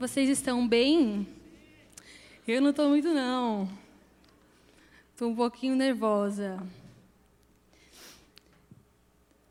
[0.00, 1.28] Vocês estão bem?
[2.48, 3.68] Eu não estou muito, não.
[5.10, 6.58] Estou um pouquinho nervosa.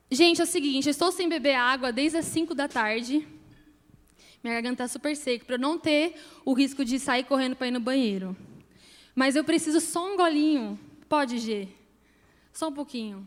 [0.09, 3.27] Gente, é o seguinte, eu estou sem beber água desde as 5 da tarde.
[4.43, 7.67] Minha garganta está super seca, para eu não ter o risco de sair correndo para
[7.67, 8.35] ir no banheiro.
[9.13, 10.79] Mas eu preciso só um golinho.
[11.07, 11.67] Pode, G?
[12.51, 13.23] Só um pouquinho.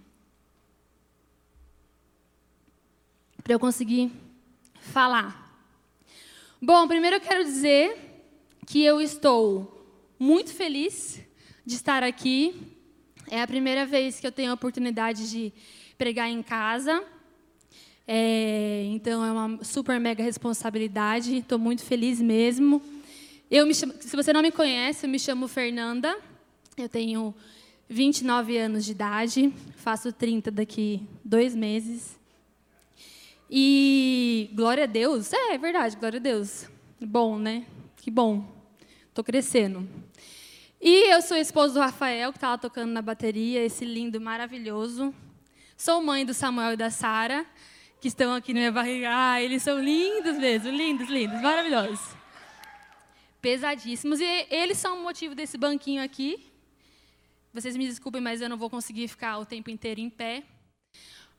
[3.44, 4.10] Para eu conseguir
[4.74, 5.41] falar.
[6.64, 8.22] Bom, primeiro eu quero dizer
[8.68, 9.84] que eu estou
[10.16, 11.20] muito feliz
[11.66, 12.54] de estar aqui.
[13.28, 15.52] É a primeira vez que eu tenho a oportunidade de
[15.98, 17.02] pregar em casa.
[18.06, 21.38] É, então é uma super mega responsabilidade.
[21.38, 22.80] Estou muito feliz mesmo.
[23.50, 26.16] Eu me chamo, se você não me conhece, eu me chamo Fernanda.
[26.76, 27.34] Eu tenho
[27.88, 29.52] 29 anos de idade.
[29.78, 32.21] Faço 30 daqui dois meses.
[33.54, 36.70] E glória a Deus, é, é verdade, glória a Deus.
[36.98, 37.66] Bom, né?
[37.98, 38.50] Que bom.
[39.10, 39.86] Estou crescendo.
[40.80, 45.14] E eu sou esposa do Rafael, que estava tocando na bateria, esse lindo, maravilhoso.
[45.76, 47.44] Sou mãe do Samuel e da Sara,
[48.00, 49.08] que estão aqui na minha barriga.
[49.10, 52.00] Ah, eles são lindos mesmo, lindos, lindos, maravilhosos.
[53.42, 54.18] Pesadíssimos.
[54.18, 56.42] E eles são o motivo desse banquinho aqui.
[57.52, 60.42] Vocês me desculpem, mas eu não vou conseguir ficar o tempo inteiro em pé.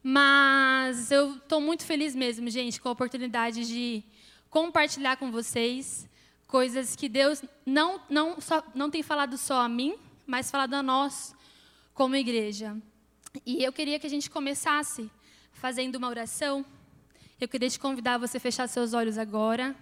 [0.05, 4.03] Mas eu estou muito feliz mesmo, gente, com a oportunidade de
[4.49, 6.09] compartilhar com vocês
[6.45, 9.95] coisas que Deus não, não, só, não tem falado só a mim,
[10.27, 11.33] mas falado a nós
[11.93, 12.75] como igreja.
[13.45, 15.09] E eu queria que a gente começasse
[15.53, 16.65] fazendo uma oração.
[17.39, 19.73] Eu queria te convidar a você fechar seus olhos agora,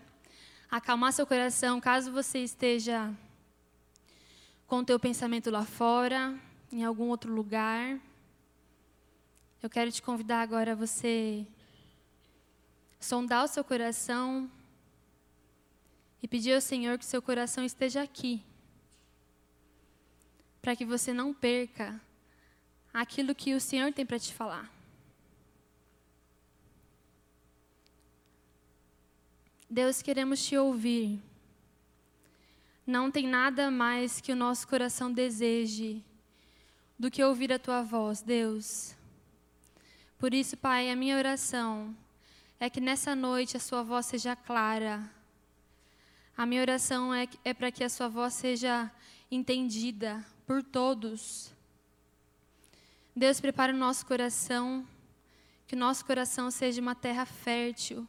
[0.70, 3.12] acalmar seu coração, caso você esteja
[4.68, 6.40] com o teu pensamento lá fora,
[6.72, 8.00] em algum outro lugar.
[9.62, 11.46] Eu quero te convidar agora a você
[13.00, 14.50] sondar o seu coração
[16.20, 18.44] e pedir ao Senhor que seu coração esteja aqui,
[20.64, 22.02] para que você não perca
[22.92, 24.68] aquilo que o Senhor tem para te falar.
[29.70, 31.22] Deus, queremos te ouvir.
[32.86, 36.04] Não tem nada mais que o nosso coração deseje
[36.98, 39.00] do que ouvir a tua voz, Deus.
[40.22, 41.98] Por isso, Pai, a minha oração
[42.60, 45.02] é que nessa noite a Sua voz seja clara.
[46.38, 48.92] A minha oração é, é para que a Sua voz seja
[49.32, 51.52] entendida por todos.
[53.16, 54.88] Deus, prepara o nosso coração,
[55.66, 58.08] que o nosso coração seja uma terra fértil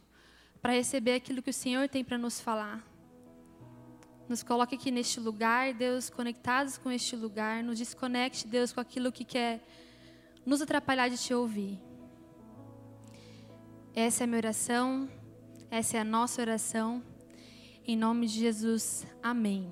[0.61, 2.85] para receber aquilo que o Senhor tem para nos falar.
[4.29, 7.63] Nos coloque aqui neste lugar, Deus, conectados com este lugar.
[7.63, 9.67] Nos desconecte, Deus, com aquilo que quer
[10.45, 11.81] nos atrapalhar de te ouvir.
[13.95, 15.07] Essa é a minha oração,
[15.69, 17.03] essa é a nossa oração.
[17.85, 19.71] Em nome de Jesus, amém.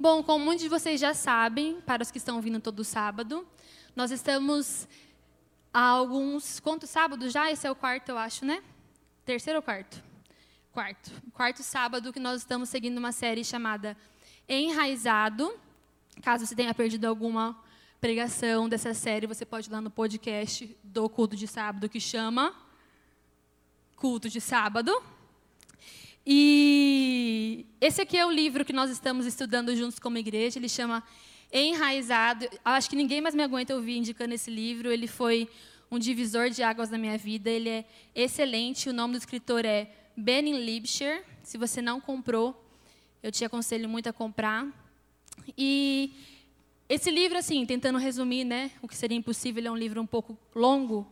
[0.00, 3.46] Bom, como muitos de vocês já sabem, para os que estão vindo todo sábado,
[3.94, 4.88] nós estamos
[5.74, 6.58] há alguns.
[6.58, 7.52] Quantos sábados já?
[7.52, 8.62] Esse é o quarto, eu acho, né?
[9.26, 10.02] Terceiro ou quarto?
[10.72, 11.12] Quarto.
[11.34, 13.94] Quarto sábado que nós estamos seguindo uma série chamada
[14.48, 15.52] Enraizado.
[16.22, 17.62] Caso você tenha perdido alguma
[18.00, 22.71] pregação dessa série, você pode ir lá no podcast do culto de sábado que chama
[24.02, 24.92] culto de sábado.
[26.26, 30.58] E esse aqui é o livro que nós estamos estudando juntos como igreja.
[30.58, 31.04] Ele chama
[31.52, 32.48] Enraizado.
[32.64, 34.90] Acho que ninguém mais me aguenta ouvir indicando esse livro.
[34.90, 35.48] Ele foi
[35.88, 37.48] um divisor de águas na minha vida.
[37.48, 38.88] Ele é excelente.
[38.88, 41.22] O nome do escritor é Benin Libscher.
[41.44, 42.60] Se você não comprou,
[43.22, 44.66] eu te aconselho muito a comprar.
[45.56, 46.12] E
[46.88, 50.36] esse livro, assim, tentando resumir, né, o que seria impossível, é um livro um pouco
[50.56, 51.06] longo,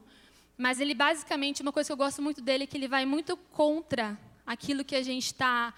[0.60, 3.34] mas ele basicamente, uma coisa que eu gosto muito dele é que ele vai muito
[3.34, 5.72] contra aquilo que a gente tá,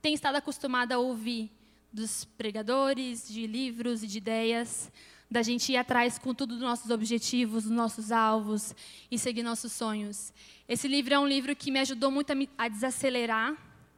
[0.00, 1.50] tem estado acostumado a ouvir
[1.92, 4.92] dos pregadores, de livros e de ideias,
[5.28, 8.76] da gente ir atrás com tudo dos nossos objetivos, dos nossos alvos
[9.10, 10.32] e seguir nossos sonhos.
[10.68, 13.56] Esse livro é um livro que me ajudou muito a, me, a desacelerar,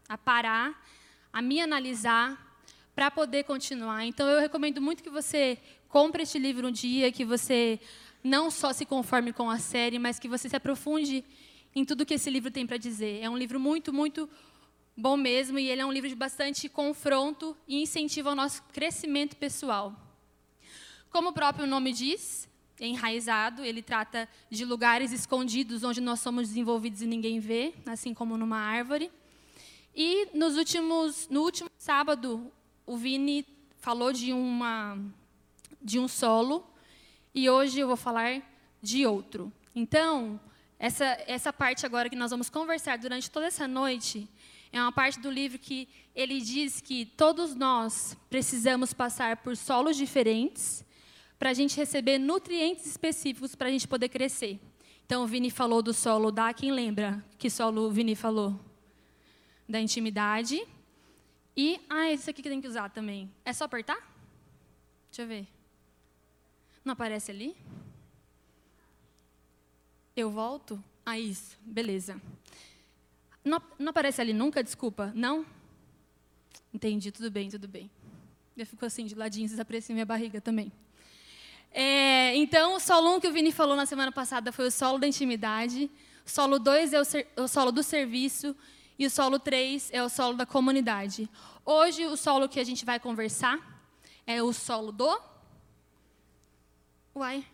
[0.09, 0.83] a parar,
[1.31, 2.63] a me analisar,
[2.95, 4.07] para poder continuar.
[4.07, 7.79] Então, eu recomendo muito que você compre este livro um dia, que você
[8.23, 11.25] não só se conforme com a série, mas que você se aprofunde
[11.75, 13.21] em tudo que esse livro tem para dizer.
[13.23, 14.29] É um livro muito, muito
[14.97, 19.37] bom mesmo, e ele é um livro de bastante confronto e incentivo ao nosso crescimento
[19.37, 19.95] pessoal.
[21.11, 27.03] Como o próprio nome diz, enraizado, ele trata de lugares escondidos onde nós somos desenvolvidos
[27.03, 29.11] e ninguém vê, assim como numa árvore.
[29.95, 32.53] E nos últimos, no último sábado,
[32.87, 33.47] o Vini
[33.79, 34.99] falou de uma
[35.83, 36.70] de um solo
[37.35, 38.43] e hoje eu vou falar
[38.83, 39.53] de outro.
[39.75, 40.41] Então,
[40.79, 44.27] essa, essa parte agora que nós vamos conversar durante toda essa noite
[44.73, 49.97] É uma parte do livro que ele diz que todos nós precisamos passar por solos
[49.97, 50.85] diferentes
[51.39, 54.61] para a gente receber nutrientes específicos para a gente poder crescer.
[55.05, 56.55] Então, o Vini falou do solo da.
[56.55, 58.59] Quem lembra que solo o Vini falou?
[59.69, 60.63] Da intimidade.
[61.57, 61.81] E.
[61.89, 63.29] Ah, esse aqui que tem que usar também.
[63.45, 63.99] É só apertar?
[65.11, 65.60] Deixa eu ver.
[66.85, 67.57] Não aparece ali?
[70.17, 70.83] Eu volto?
[71.05, 71.59] Ah, isso.
[71.63, 72.21] Beleza.
[73.45, 74.63] Não, não aparece ali nunca?
[74.63, 75.13] Desculpa.
[75.15, 75.45] Não?
[76.73, 77.11] Entendi.
[77.11, 77.91] Tudo bem, tudo bem.
[78.57, 80.71] Eu fico assim, de ladinho, vocês minha barriga também.
[81.73, 84.99] É, então, o solo 1 que o Vini falou na semana passada foi o solo
[84.99, 85.91] da intimidade.
[86.27, 88.55] O solo 2 é o, ser, o solo do serviço.
[88.99, 91.29] E o solo 3 é o solo da comunidade.
[91.65, 93.59] Hoje, o solo que a gente vai conversar
[94.27, 95.31] é o solo do.
[97.15, 97.45] Uai.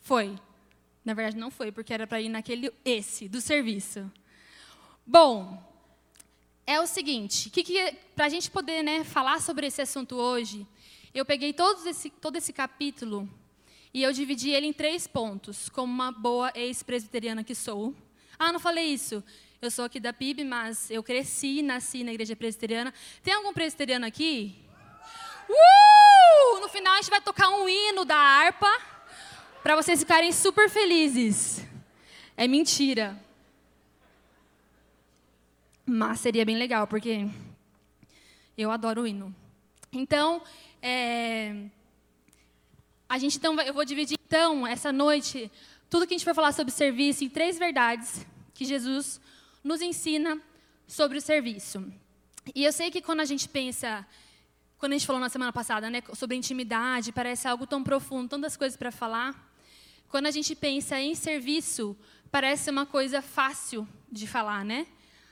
[0.00, 0.38] Foi.
[1.04, 4.10] Na verdade, não foi, porque era para ir naquele esse, do serviço.
[5.06, 5.62] Bom,
[6.66, 10.66] é o seguinte, que que, para a gente poder né, falar sobre esse assunto hoje,
[11.14, 13.28] eu peguei todo esse, todo esse capítulo
[13.94, 17.94] e eu dividi ele em três pontos, como uma boa ex-presbiteriana que sou.
[18.38, 19.24] Ah, não falei isso.
[19.60, 22.92] Eu sou aqui da PIB, mas eu cresci e nasci na igreja presbiteriana.
[23.22, 24.54] Tem algum presbiteriano aqui?
[25.48, 26.60] Uh!
[26.60, 28.70] No final a gente vai tocar um hino da harpa
[29.62, 31.64] para vocês ficarem super felizes.
[32.36, 33.18] É mentira.
[35.86, 37.26] Mas seria bem legal, porque
[38.58, 39.34] eu adoro o hino.
[39.90, 40.42] Então,
[40.82, 41.64] é,
[43.08, 45.50] a gente então, eu vou dividir então essa noite
[45.88, 49.18] tudo que a gente vai falar sobre serviço em três verdades que Jesus
[49.66, 50.40] nos ensina
[50.86, 51.84] sobre o serviço.
[52.54, 54.06] E eu sei que quando a gente pensa,
[54.78, 58.56] quando a gente falou na semana passada, né, sobre intimidade, parece algo tão profundo, tantas
[58.56, 59.52] coisas para falar.
[60.08, 61.96] Quando a gente pensa em serviço,
[62.30, 64.86] parece uma coisa fácil de falar, né?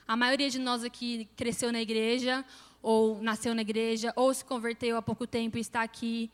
[0.07, 2.45] A maioria de nós aqui cresceu na igreja,
[2.83, 6.29] ou nasceu na igreja, ou se converteu há pouco tempo e está aqui.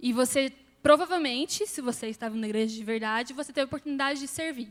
[0.00, 0.52] E você,
[0.82, 4.70] provavelmente, se você estava na igreja de verdade, você teve a oportunidade de servir.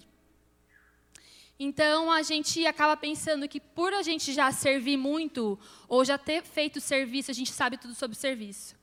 [1.60, 5.58] Então, a gente acaba pensando que, por a gente já servir muito,
[5.88, 8.76] ou já ter feito serviço, a gente sabe tudo sobre serviço.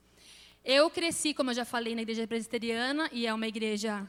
[0.63, 4.05] Eu cresci, como eu já falei, na igreja presbiteriana, e é uma igreja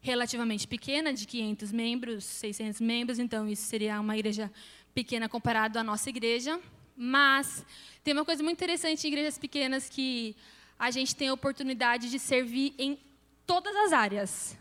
[0.00, 4.50] relativamente pequena, de 500 membros, 600 membros, então isso seria uma igreja
[4.92, 6.60] pequena comparado à nossa igreja.
[6.96, 7.64] Mas
[8.02, 10.34] tem uma coisa muito interessante em igrejas pequenas que
[10.76, 12.98] a gente tem a oportunidade de servir em
[13.46, 14.58] todas as áreas.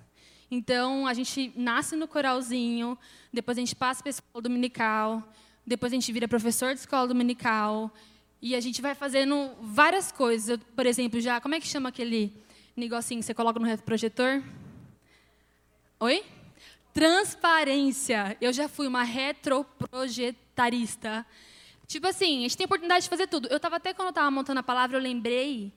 [0.53, 2.97] Então, a gente nasce no coralzinho,
[3.31, 5.23] depois a gente passa para a escola dominical,
[5.65, 7.89] depois a gente vira professor de escola dominical,
[8.41, 10.59] e a gente vai fazendo várias coisas.
[10.75, 12.33] Por exemplo, já, como é que chama aquele
[12.75, 14.43] negocinho que você coloca no retroprojetor?
[16.01, 16.21] Oi?
[16.93, 18.35] Transparência.
[18.41, 21.25] Eu já fui uma retroprojetarista.
[21.87, 23.47] Tipo assim, a gente tem a oportunidade de fazer tudo.
[23.47, 25.71] Eu estava até quando eu estava montando a palavra, eu lembrei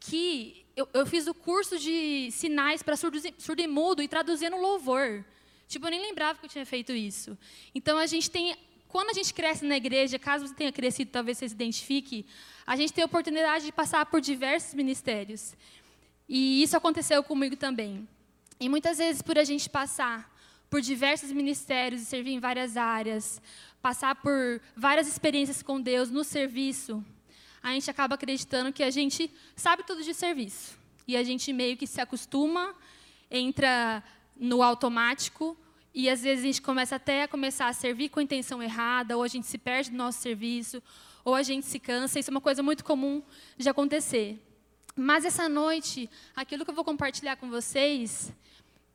[0.00, 4.56] que eu, eu fiz o curso de sinais para surdo, surdo e mudo e traduzindo
[4.56, 5.24] louvor.
[5.66, 7.36] Tipo, eu nem lembrava que eu tinha feito isso.
[7.74, 8.54] Então, a gente tem
[8.88, 12.24] quando a gente cresce na igreja, caso você tenha crescido, talvez você se identifique,
[12.66, 15.54] a gente tem a oportunidade de passar por diversos ministérios.
[16.28, 18.08] E isso aconteceu comigo também.
[18.58, 20.32] E muitas vezes, por a gente passar
[20.70, 23.42] por diversos ministérios e servir em várias áreas,
[23.82, 27.04] passar por várias experiências com Deus no serviço,
[27.70, 30.78] a gente acaba acreditando que a gente sabe tudo de serviço.
[31.06, 32.74] E a gente meio que se acostuma,
[33.30, 34.02] entra
[34.36, 35.56] no automático,
[35.92, 39.16] e às vezes a gente começa até a começar a servir com a intenção errada,
[39.16, 40.82] ou a gente se perde do nosso serviço,
[41.24, 42.20] ou a gente se cansa.
[42.20, 43.22] Isso é uma coisa muito comum
[43.56, 44.40] de acontecer.
[44.94, 48.32] Mas essa noite, aquilo que eu vou compartilhar com vocês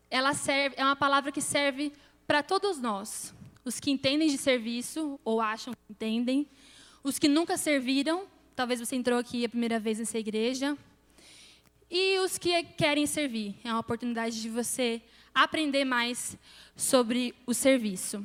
[0.10, 1.92] ela serve, é uma palavra que serve
[2.28, 3.34] para todos nós.
[3.64, 6.48] Os que entendem de serviço, ou acham que entendem.
[7.04, 10.78] Os que nunca serviram, talvez você entrou aqui a primeira vez nessa igreja.
[11.90, 13.56] E os que querem servir.
[13.64, 15.02] É uma oportunidade de você
[15.34, 16.38] aprender mais
[16.76, 18.24] sobre o serviço.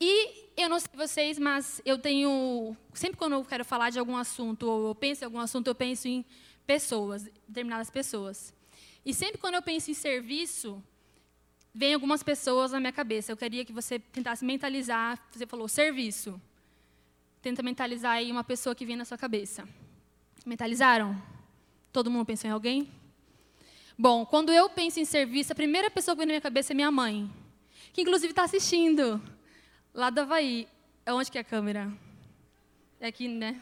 [0.00, 2.76] E eu não sei vocês, mas eu tenho.
[2.94, 5.74] Sempre quando eu quero falar de algum assunto, ou eu penso em algum assunto, eu
[5.74, 6.24] penso em
[6.66, 8.54] pessoas, determinadas pessoas.
[9.04, 10.82] E sempre quando eu penso em serviço,
[11.74, 13.32] vem algumas pessoas na minha cabeça.
[13.32, 15.22] Eu queria que você tentasse mentalizar.
[15.30, 16.40] Você falou serviço.
[17.42, 19.66] Tenta mentalizar aí uma pessoa que vem na sua cabeça.
[20.44, 21.16] Mentalizaram?
[21.90, 22.86] Todo mundo pensou em alguém?
[23.98, 26.74] Bom, quando eu penso em serviço, a primeira pessoa que vem na minha cabeça é
[26.74, 27.32] minha mãe,
[27.94, 29.22] que inclusive está assistindo,
[29.94, 30.68] lá do Havaí.
[31.08, 31.90] Onde que é a câmera?
[33.00, 33.58] É aqui, né?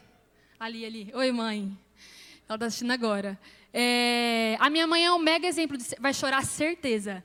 [0.58, 1.12] Ali, ali.
[1.14, 1.78] Oi, mãe.
[2.48, 3.38] Ela está assistindo agora.
[3.72, 7.22] É, a minha mãe é um mega exemplo de vai chorar certeza.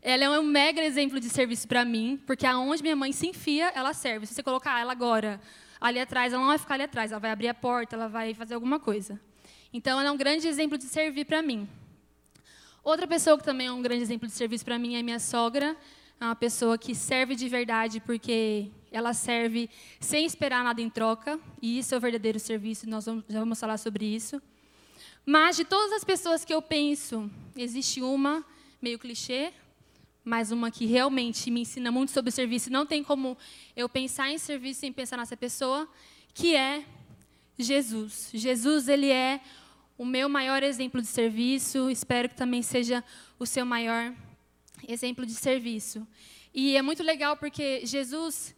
[0.00, 3.72] ela é um mega exemplo de serviço para mim, porque aonde minha mãe se enfia,
[3.74, 4.24] ela serve.
[4.24, 5.40] Se você colocar ela agora
[5.88, 8.34] ali atrás, ela não vai ficar ali atrás, ela vai abrir a porta, ela vai
[8.34, 9.20] fazer alguma coisa.
[9.72, 11.68] Então, ela é um grande exemplo de servir para mim.
[12.82, 15.76] Outra pessoa que também é um grande exemplo de serviço para mim é minha sogra.
[16.20, 19.68] É uma pessoa que serve de verdade porque ela serve
[20.00, 21.38] sem esperar nada em troca.
[21.60, 24.40] E isso é o verdadeiro serviço, nós vamos, já vamos falar sobre isso.
[25.26, 28.44] Mas de todas as pessoas que eu penso, existe uma,
[28.80, 29.52] meio clichê,
[30.26, 32.68] mas uma que realmente me ensina muito sobre serviço.
[32.68, 33.38] Não tem como
[33.76, 35.88] eu pensar em serviço sem pensar nessa pessoa,
[36.34, 36.84] que é
[37.56, 38.30] Jesus.
[38.34, 39.40] Jesus, ele é
[39.96, 43.04] o meu maior exemplo de serviço, espero que também seja
[43.38, 44.12] o seu maior
[44.88, 46.04] exemplo de serviço.
[46.52, 48.52] E é muito legal porque Jesus,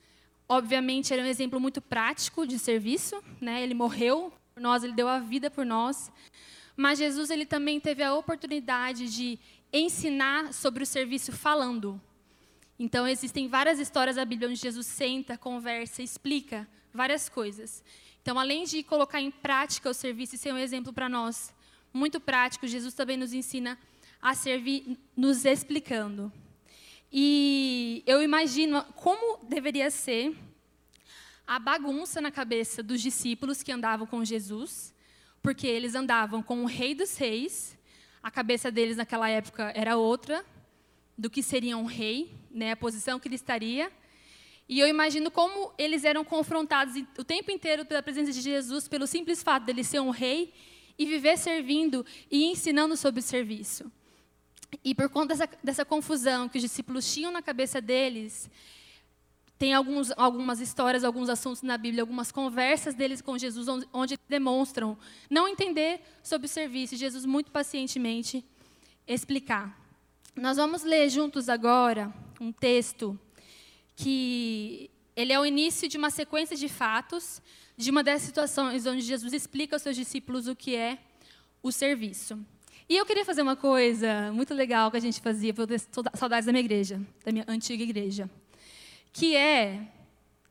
[0.49, 3.63] obviamente, era um exemplo muito prático de serviço, né?
[3.63, 6.11] Ele morreu por nós, ele deu a vida por nós.
[6.75, 9.39] Mas Jesus, ele também teve a oportunidade de
[9.73, 12.01] ensinar sobre o serviço falando.
[12.79, 17.83] Então, existem várias histórias da Bíblia onde Jesus senta, conversa, explica várias coisas.
[18.23, 21.55] Então, além de colocar em prática o serviço e ser um exemplo para nós,
[21.93, 23.79] muito prático, Jesus também nos ensina
[24.21, 26.33] a servir nos explicando.
[27.11, 30.37] E eu imagino como deveria ser
[31.47, 34.95] a bagunça na cabeça dos discípulos que andavam com Jesus,
[35.41, 37.78] porque eles andavam com o Rei dos Reis,
[38.23, 40.45] a cabeça deles naquela época era outra
[41.17, 43.91] do que seria um rei, né, a posição que ele estaria.
[44.69, 49.07] E eu imagino como eles eram confrontados o tempo inteiro pela presença de Jesus, pelo
[49.07, 50.53] simples fato dele ser um rei
[50.99, 53.91] e viver servindo e ensinando sobre o serviço.
[54.85, 58.51] E por conta dessa, dessa confusão que os discípulos tinham na cabeça deles,
[59.59, 64.97] tem alguns, algumas histórias, alguns assuntos na Bíblia, algumas conversas deles com Jesus, onde, demonstram
[65.29, 68.45] não entender sobre o serviço, Jesus muito pacientemente
[69.07, 69.77] explicar.
[70.37, 73.19] Nós vamos ler juntos agora um texto
[73.97, 77.43] que ele é o início de uma sequência de fatos,
[77.77, 80.99] de uma das situações onde Jesus explica aos seus discípulos o que é
[81.61, 82.39] o serviço.
[82.89, 86.05] E eu queria fazer uma coisa muito legal que a gente fazia, porque eu tenho
[86.15, 88.31] saudades da minha igreja, da minha antiga igreja,
[89.19, 89.81] que é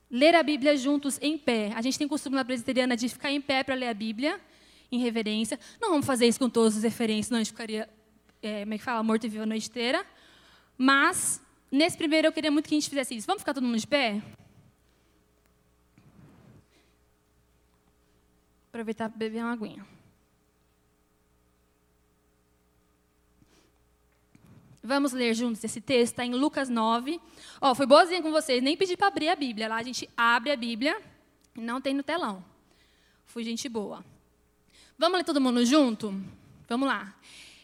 [0.10, 1.72] ler a Bíblia juntos em pé.
[1.76, 4.40] A gente tem costume na presbiteriana de ficar em pé para ler a Bíblia,
[4.92, 5.60] em reverência.
[5.82, 7.90] Não vamos fazer isso com todas as referências, não a gente ficaria,
[8.42, 10.06] é, como é que fala, morto e vivo a noite inteira.
[10.78, 13.28] Mas Nesse primeiro, eu queria muito que a gente fizesse isso.
[13.28, 14.22] Vamos ficar todo mundo de pé?
[18.70, 19.86] Aproveitar para beber uma aguinha.
[24.88, 27.20] Vamos ler juntos esse texto, está em Lucas 9.
[27.60, 29.68] Ó, foi boazinha com vocês, nem pedi para abrir a Bíblia.
[29.68, 30.98] Lá a gente abre a Bíblia
[31.62, 32.42] não tem no telão.
[33.26, 34.06] Fui gente boa.
[34.98, 36.14] Vamos ler todo mundo junto?
[36.70, 37.14] Vamos lá.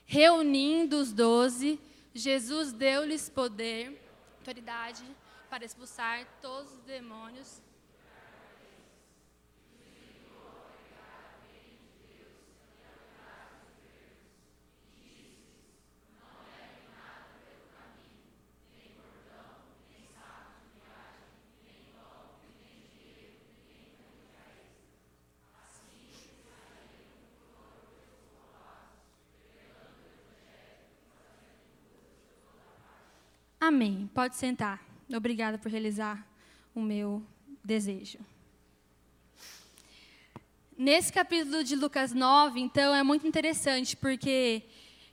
[0.05, 1.79] Reunindo os doze,
[2.13, 3.97] Jesus deu-lhes poder,
[4.39, 5.03] autoridade
[5.49, 7.62] para expulsar todos os demônios.
[33.65, 34.09] Amém.
[34.13, 34.85] Pode sentar.
[35.09, 36.27] Obrigada por realizar
[36.75, 37.23] o meu
[37.63, 38.19] desejo.
[40.77, 44.63] Nesse capítulo de Lucas 9, então, é muito interessante, porque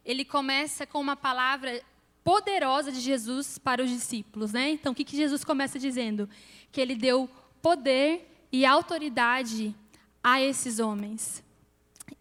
[0.05, 1.81] ele começa com uma palavra
[2.25, 4.53] poderosa de Jesus para os discípulos.
[4.53, 4.71] Né?
[4.71, 6.29] Então, o que, que Jesus começa dizendo?
[6.73, 7.31] Que ele deu
[7.63, 9.73] poder e autoridade
[10.25, 11.41] a esses homens.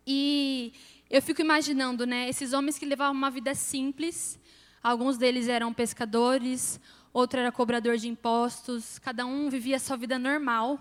[0.05, 0.74] E
[1.09, 4.38] eu fico imaginando, né, esses homens que levavam uma vida simples,
[4.81, 6.79] Alguns deles eram pescadores,
[7.13, 10.79] outro era cobrador de impostos, cada um vivia a sua vida normal.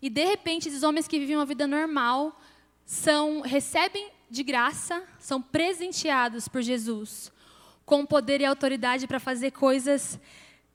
[0.00, 2.40] E de repente, esses homens que viviam uma vida normal
[2.84, 7.32] são recebem de graça, são presenteados por Jesus
[7.84, 10.18] com poder e autoridade para fazer coisas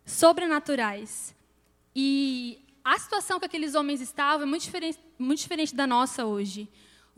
[0.05, 1.35] sobrenaturais.
[1.95, 6.69] E a situação que aqueles homens estavam é muito diferente, muito diferente da nossa hoje.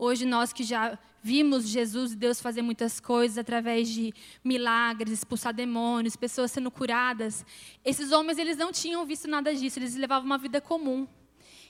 [0.02, 5.52] Hoje nós que já vimos Jesus e Deus fazer muitas coisas através de milagres, expulsar
[5.52, 7.44] demônios, pessoas sendo curadas.
[7.84, 11.06] Esses homens eles não tinham visto nada disso, eles levavam uma vida comum.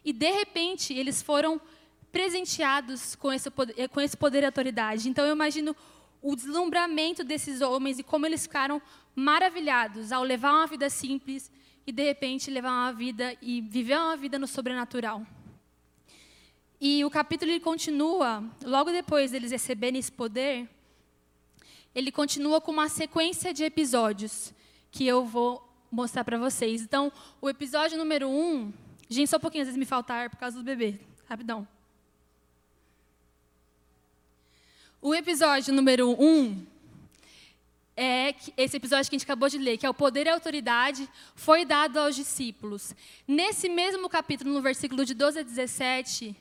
[0.04, 1.60] E de repente eles foram
[2.12, 5.08] presenteados com esse poder, com esse poder e autoridade.
[5.08, 5.75] Então eu imagino
[6.22, 8.80] o deslumbramento desses homens e como eles ficaram
[9.12, 11.50] maravilhados ao levar uma vida simples
[11.84, 15.26] e de repente levar uma vida e viver uma vida no sobrenatural.
[16.80, 20.66] E o capítulo ele continua, logo depois deles receberem esse poder,
[21.94, 24.54] ele continua com uma sequência de episódios
[24.90, 26.80] que eu vou mostrar para vocês.
[26.80, 28.72] Então, o episódio número um,
[29.10, 31.68] gente, só um pouquinho, às vezes me faltar por causa do bebê, rapidão.
[35.02, 36.64] O episódio número um
[37.94, 40.34] é esse episódio que a gente acabou de ler, que é o poder e a
[40.34, 42.94] autoridade foi dado aos discípulos.
[43.28, 46.37] Nesse mesmo capítulo, no versículo de 12 a 17,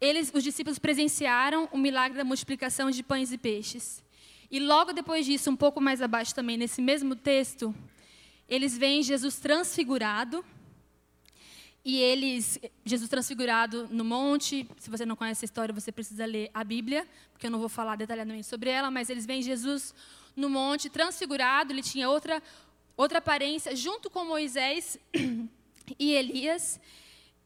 [0.00, 4.02] eles, os discípulos presenciaram o milagre da multiplicação de pães e peixes.
[4.50, 7.74] E logo depois disso, um pouco mais abaixo também, nesse mesmo texto,
[8.48, 10.44] eles veem Jesus transfigurado.
[11.84, 16.50] E eles, Jesus transfigurado no monte, se você não conhece a história, você precisa ler
[16.52, 19.94] a Bíblia, porque eu não vou falar detalhadamente sobre ela, mas eles veem Jesus
[20.36, 22.42] no monte, transfigurado, ele tinha outra,
[22.96, 24.98] outra aparência, junto com Moisés
[25.98, 26.80] e Elias.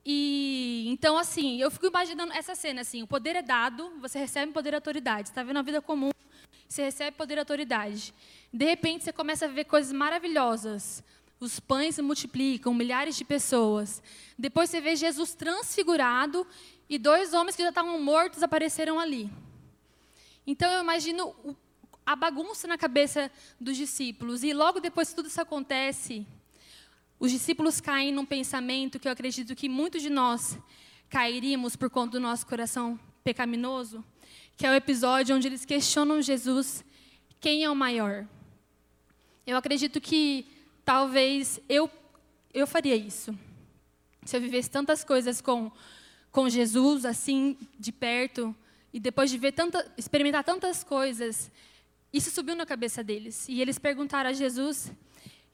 [0.05, 4.53] E então, assim, eu fico imaginando essa cena, assim, o poder é dado, você recebe
[4.53, 5.29] poder e autoridade.
[5.29, 6.11] Está vendo a vida comum,
[6.69, 8.13] você recebe poder e autoridade.
[8.53, 11.03] De repente, você começa a ver coisas maravilhosas.
[11.39, 14.03] Os pães se multiplicam, milhares de pessoas.
[14.39, 16.47] Depois você vê Jesus transfigurado
[16.89, 19.31] e dois homens que já estavam mortos apareceram ali.
[20.47, 21.35] Então eu imagino
[22.05, 23.31] a bagunça na cabeça
[23.61, 24.43] dos discípulos.
[24.43, 26.27] E logo depois que tudo isso acontece,
[27.23, 30.59] os discípulos caem num pensamento que eu acredito que muitos de nós
[31.09, 34.05] cairíamos por conta do nosso coração pecaminoso,
[34.57, 36.85] que é o episódio onde eles questionam Jesus
[37.39, 38.27] quem é o maior.
[39.47, 40.45] Eu acredito que
[40.85, 41.89] talvez eu
[42.53, 43.33] eu faria isso.
[44.25, 45.71] Se eu vivesse tantas coisas com
[46.33, 48.53] com Jesus assim de perto
[48.93, 51.53] e depois de ver tanta experimentar tantas coisas,
[52.13, 53.49] isso subiu na cabeça deles.
[53.49, 54.91] E eles perguntaram a Jesus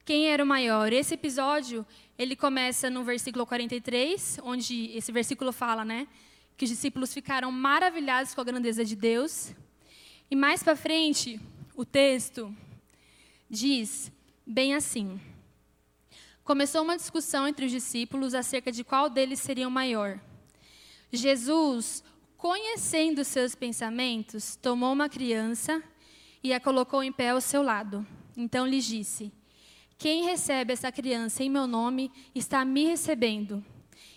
[0.09, 0.91] quem era o maior.
[0.91, 1.85] Esse episódio,
[2.19, 6.09] ele começa no versículo 43, onde esse versículo fala, né,
[6.57, 9.53] que os discípulos ficaram maravilhados com a grandeza de Deus.
[10.31, 11.39] E mais para frente,
[11.77, 12.57] o texto
[13.51, 14.11] diz
[14.47, 15.21] bem assim:
[16.43, 20.19] Começou uma discussão entre os discípulos acerca de qual deles seria o maior.
[21.13, 22.03] Jesus,
[22.39, 25.83] conhecendo seus pensamentos, tomou uma criança
[26.43, 28.07] e a colocou em pé ao seu lado.
[28.35, 29.31] Então lhes disse:
[29.99, 33.65] Quem recebe essa criança em meu nome está me recebendo.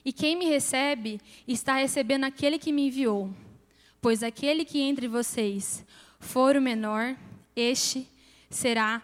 [0.05, 3.33] E quem me recebe está recebendo aquele que me enviou.
[3.99, 5.83] Pois aquele que entre vocês
[6.19, 7.17] for o menor,
[7.55, 8.07] este
[8.47, 9.01] será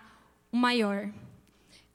[0.51, 1.11] o maior.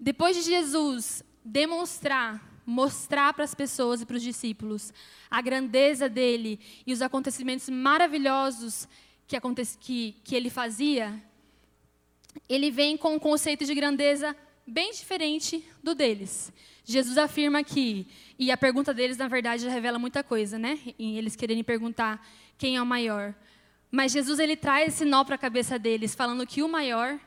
[0.01, 4.93] Depois de Jesus demonstrar, mostrar para as pessoas e para os discípulos
[5.31, 8.89] a grandeza dele e os acontecimentos maravilhosos
[9.29, 9.37] que,
[9.79, 11.23] que, que ele fazia,
[12.49, 16.53] ele vem com um conceito de grandeza bem diferente do deles.
[16.85, 18.07] Jesus afirma que,
[18.39, 20.79] e a pergunta deles, na verdade, revela muita coisa, né?
[20.99, 22.27] Em eles quererem perguntar
[22.59, 23.35] quem é o maior.
[23.91, 27.21] Mas Jesus ele traz esse nó para a cabeça deles, falando que o maior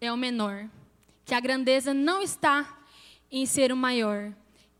[0.00, 0.68] é o menor,
[1.24, 2.78] que a grandeza não está
[3.30, 4.32] em ser o maior.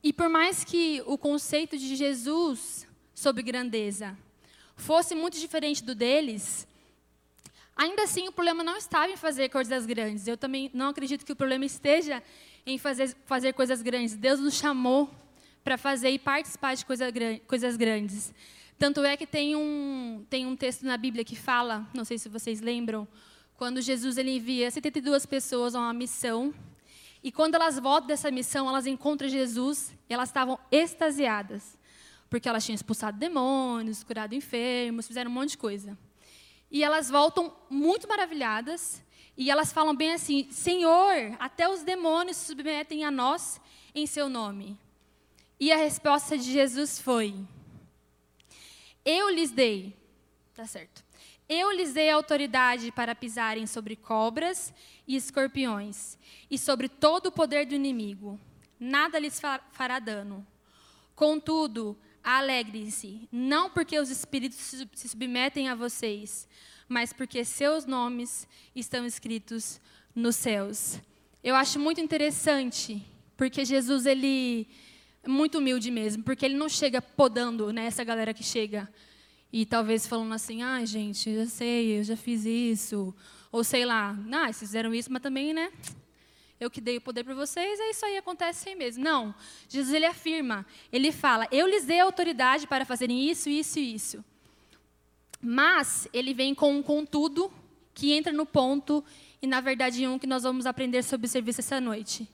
[0.02, 4.18] E por mais que o conceito de Jesus sobre grandeza
[4.74, 6.66] fosse muito diferente do deles,
[7.80, 10.28] ainda assim o problema não estava em fazer coisas grandes.
[10.28, 12.22] Eu também não acredito que o problema esteja
[12.66, 14.14] em fazer, fazer coisas grandes.
[14.14, 15.10] Deus nos chamou
[15.64, 17.06] para fazer e participar de coisa,
[17.46, 18.34] coisas grandes.
[18.78, 22.28] Tanto é que tem um, tem um texto na Bíblia que fala, não sei se
[22.28, 23.08] vocês lembram,
[23.56, 26.52] quando Jesus ele envia 72 pessoas a uma missão.
[27.22, 31.78] E quando elas voltam dessa missão, elas encontram Jesus e elas estavam extasiadas
[32.28, 35.98] porque elas tinham expulsado demônios, curado enfermos, fizeram um monte de coisa.
[36.70, 39.02] E elas voltam muito maravilhadas,
[39.36, 43.60] e elas falam bem assim: Senhor, até os demônios se submetem a nós
[43.94, 44.78] em seu nome.
[45.58, 47.34] E a resposta de Jesus foi:
[49.04, 49.96] Eu lhes dei,
[50.54, 51.04] tá certo.
[51.48, 54.72] Eu lhes dei autoridade para pisarem sobre cobras
[55.06, 56.16] e escorpiões,
[56.48, 58.38] e sobre todo o poder do inimigo.
[58.78, 59.40] Nada lhes
[59.72, 60.46] fará dano.
[61.16, 64.58] Contudo, Alegrem-se, não porque os espíritos
[64.94, 66.46] se submetem a vocês,
[66.88, 69.80] mas porque seus nomes estão escritos
[70.14, 71.00] nos céus.
[71.42, 73.02] Eu acho muito interessante,
[73.36, 74.68] porque Jesus ele
[75.22, 78.88] é muito humilde mesmo, porque ele não chega podando né, galera que chega
[79.52, 83.14] e talvez falando assim, ah, gente, já sei, eu já fiz isso,
[83.50, 85.72] ou sei lá, ah, vocês fizeram isso, mas também, né,
[86.60, 89.02] eu que dei o poder para vocês, é isso aí, acontece assim mesmo.
[89.02, 89.34] Não,
[89.66, 94.24] Jesus ele afirma, ele fala, eu lhes dei autoridade para fazerem isso, isso e isso.
[95.40, 97.50] Mas ele vem com um contudo
[97.94, 99.02] que entra no ponto
[99.40, 102.28] e na verdade um que nós vamos aprender sobre o serviço essa noite.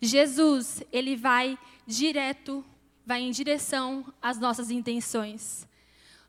[0.00, 2.64] Jesus, ele vai direto,
[3.04, 5.68] vai em direção às nossas intenções.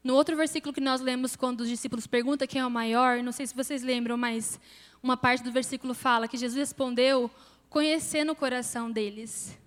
[0.04, 3.32] No outro versículo que nós lemos, quando os discípulos perguntam quem é o maior, não
[3.32, 4.60] sei se vocês lembram, mas
[5.02, 7.30] uma parte do versículo fala que Jesus respondeu
[7.70, 9.58] conhecendo o coração deles.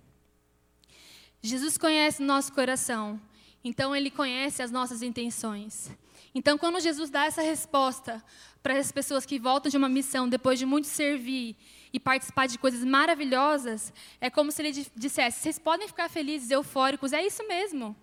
[1.41, 3.19] Jesus conhece o nosso coração,
[3.63, 5.91] então ele conhece as nossas intenções.
[6.35, 8.23] Então, quando Jesus dá essa resposta
[8.61, 11.55] para as pessoas que voltam de uma missão depois de muito servir
[11.91, 17.13] e participar de coisas maravilhosas, é como se ele dissesse: vocês podem ficar felizes, eufóricos,
[17.13, 17.95] é isso mesmo.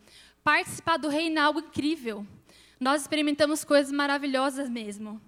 [0.44, 2.26] Participar do reino é algo incrível.
[2.78, 5.20] Nós experimentamos coisas maravilhosas mesmo.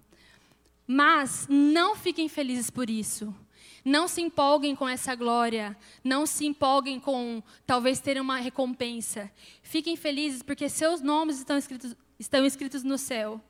[0.93, 3.35] Mas não fiquem felizes por isso.
[3.83, 5.75] Não se empolguem com essa glória.
[6.05, 9.33] Não se empolguem com talvez terem uma recompensa.
[9.63, 13.41] Fiquem felizes porque seus nomes estão escritos, estão escritos no céu.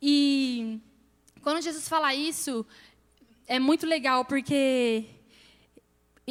[0.00, 0.78] E
[1.42, 2.64] quando Jesus fala isso,
[3.48, 5.04] é muito legal porque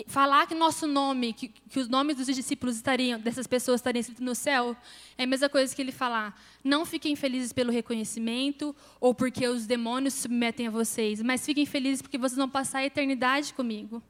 [0.08, 4.24] falar que nosso nome, que, que, os nomes dos discípulos estariam, dessas pessoas estariam escritos
[4.24, 4.78] no céu,
[5.18, 9.68] é a mesma coisa que ele falar: não fiquem felizes pelo reconhecimento ou porque os
[9.68, 14.02] demônios submetem a vocês, mas fiquem felizes porque vocês vão passar a eternidade comigo.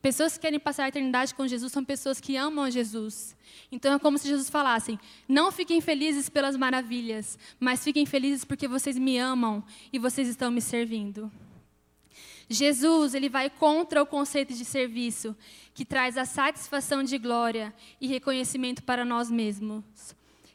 [0.00, 3.36] Pessoas que querem passar a eternidade com Jesus são pessoas que amam a Jesus.
[3.70, 8.66] Então é como se Jesus falasse: não fiquem felizes pelas maravilhas, mas fiquem felizes porque
[8.66, 11.30] vocês me amam e vocês estão me servindo.
[12.48, 15.36] Jesus, ele vai contra o conceito de serviço,
[15.74, 19.84] que traz a satisfação de glória e reconhecimento para nós mesmos.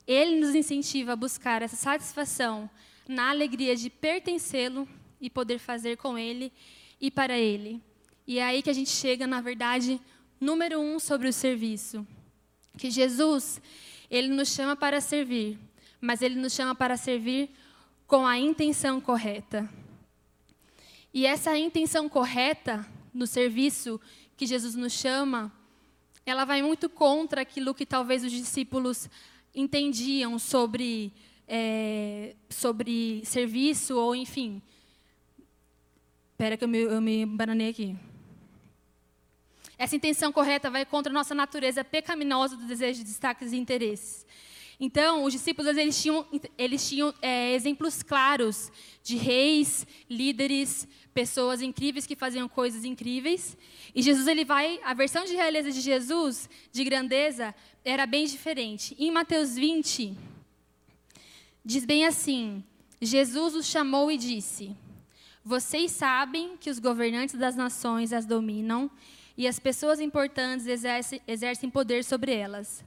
[0.08, 2.70] Ele nos incentiva a buscar essa satisfação
[3.08, 4.88] na alegria de pertencê-lo
[5.20, 6.52] e poder fazer com ele
[7.00, 7.82] e para ele.
[8.26, 10.00] E é aí que a gente chega, na verdade,
[10.40, 12.08] número um sobre o serviço.
[12.78, 13.62] Que Jesus,
[14.10, 15.60] ele nos chama para servir,
[16.00, 17.50] mas ele nos chama para servir
[18.06, 19.70] com a intenção correta.
[21.14, 24.00] E essa intenção correta no serviço
[24.38, 25.52] que Jesus nos chama,
[26.26, 29.10] ela vai muito contra aquilo que talvez os discípulos
[29.58, 31.12] entendiam sobre,
[31.48, 34.62] é, sobre serviço ou enfim.
[36.32, 37.98] Espera que eu me, eu me bananei aqui.
[39.76, 44.26] Essa intenção correta vai contra a nossa natureza pecaminosa do desejo de destaques e interesses.
[44.80, 52.06] Então, os discípulos eles tinham, eles tinham é, exemplos claros de reis, líderes, pessoas incríveis
[52.06, 53.58] que faziam coisas incríveis.
[53.96, 58.96] E Jesus ele vai, a versão de realeza de Jesus, de grandeza, era bem diferente.
[59.00, 60.16] Em Mateus 20,
[61.66, 62.64] diz bem assim:
[63.02, 64.76] Jesus os chamou e disse:
[65.44, 68.92] Vocês sabem que os governantes das nações as dominam
[69.36, 72.86] e as pessoas importantes exercem, exercem poder sobre elas.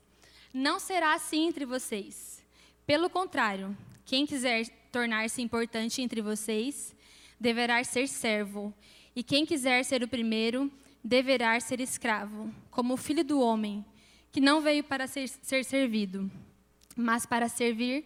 [0.53, 2.45] Não será assim entre vocês.
[2.87, 6.95] Pelo contrário, quem quiser tornar-se importante entre vocês,
[7.39, 8.75] deverá ser servo.
[9.15, 10.71] E quem quiser ser o primeiro,
[11.03, 13.85] deverá ser escravo, como o filho do homem,
[14.33, 16.31] que não veio para ser, ser servido,
[16.97, 18.05] mas para servir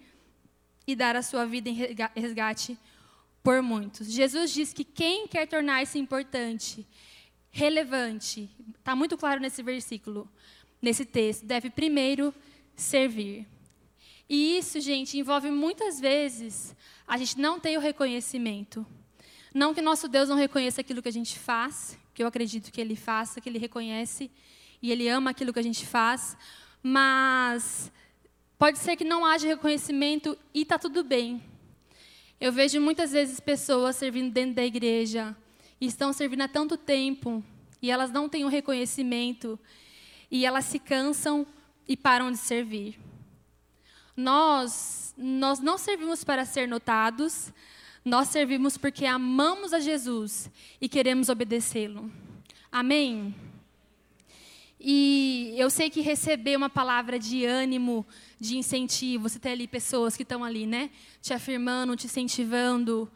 [0.86, 1.74] e dar a sua vida em
[2.14, 2.78] resgate
[3.42, 4.10] por muitos.
[4.10, 6.86] Jesus diz que quem quer tornar-se importante,
[7.50, 10.28] relevante, está muito claro nesse versículo,
[10.84, 12.32] nesse texto, deve primeiro
[12.76, 13.46] servir.
[14.28, 16.74] E isso, gente, envolve muitas vezes
[17.06, 18.86] a gente não ter o reconhecimento.
[19.52, 22.80] Não que nosso Deus não reconheça aquilo que a gente faz, que eu acredito que
[22.80, 24.30] Ele faça, que Ele reconhece
[24.82, 26.36] e Ele ama aquilo que a gente faz,
[26.82, 27.90] mas
[28.58, 31.42] pode ser que não haja reconhecimento e está tudo bem.
[32.40, 35.36] Eu vejo muitas vezes pessoas servindo dentro da igreja
[35.80, 37.42] e estão servindo há tanto tempo
[37.80, 39.58] e elas não têm o reconhecimento
[40.34, 41.46] e elas se cansam
[41.86, 42.98] e param de servir.
[44.16, 47.52] Nós, nós não servimos para ser notados,
[48.04, 52.10] nós servimos porque amamos a Jesus e queremos obedecê-lo.
[52.72, 53.32] Amém?
[54.80, 58.04] E eu sei que receber uma palavra de ânimo,
[58.40, 60.90] de incentivo, você tem ali pessoas que estão ali, né?
[61.22, 63.08] Te afirmando, te incentivando,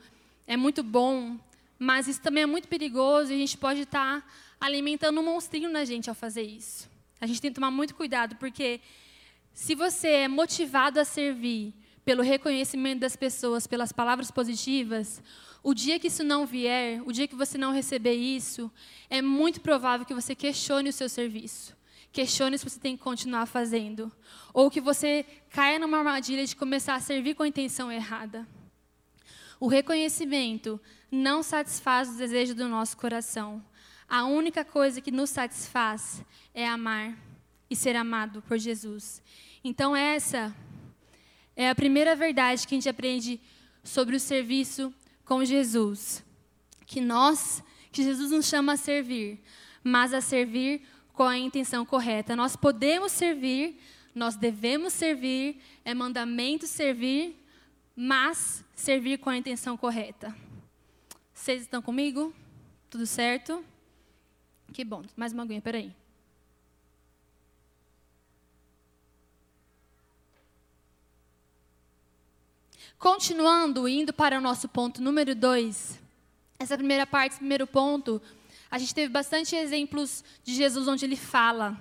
[0.47, 1.37] é muito bom,
[1.81, 4.25] mas isso também é muito perigoso e a gente pode estar
[4.61, 6.88] alimentando um monstrinho na gente ao fazer isso.
[7.21, 8.81] A gente tem que tomar muito cuidado, porque
[9.53, 15.23] se você é motivado a servir pelo reconhecimento das pessoas, pelas palavras positivas,
[15.63, 18.71] o dia que isso não vier, o dia que você não receber isso,
[19.11, 21.77] é muito provável que você questione o seu serviço.
[22.13, 24.11] Questione se você tem que continuar fazendo.
[24.55, 28.49] Ou que você caia numa armadilha de começar a servir com a intenção errada.
[29.61, 33.63] O reconhecimento não satisfaz os desejos do nosso coração.
[34.09, 37.15] A única coisa que nos satisfaz é amar
[37.69, 39.23] e ser amado por Jesus.
[39.63, 40.55] Então, essa
[41.55, 43.39] é a primeira verdade que a gente aprende
[43.85, 44.95] sobre o serviço
[45.25, 46.25] com Jesus.
[46.87, 49.43] Que nós, que Jesus nos chama a servir,
[49.85, 52.35] mas a servir com a intenção correta.
[52.35, 53.79] Nós podemos servir,
[54.15, 57.37] nós devemos servir, é mandamento servir,
[57.95, 60.35] mas servir com a intenção correta.
[61.35, 62.33] Vocês estão comigo?
[62.89, 63.63] Tudo certo?
[64.73, 65.03] Que bom.
[65.17, 65.93] Mais uma aguinha, peraí.
[72.99, 76.01] Continuando, indo para o nosso ponto número dois.
[76.59, 78.21] Essa primeira parte, esse primeiro ponto,
[78.69, 81.79] a gente teve bastante exemplos de Jesus onde ele fala,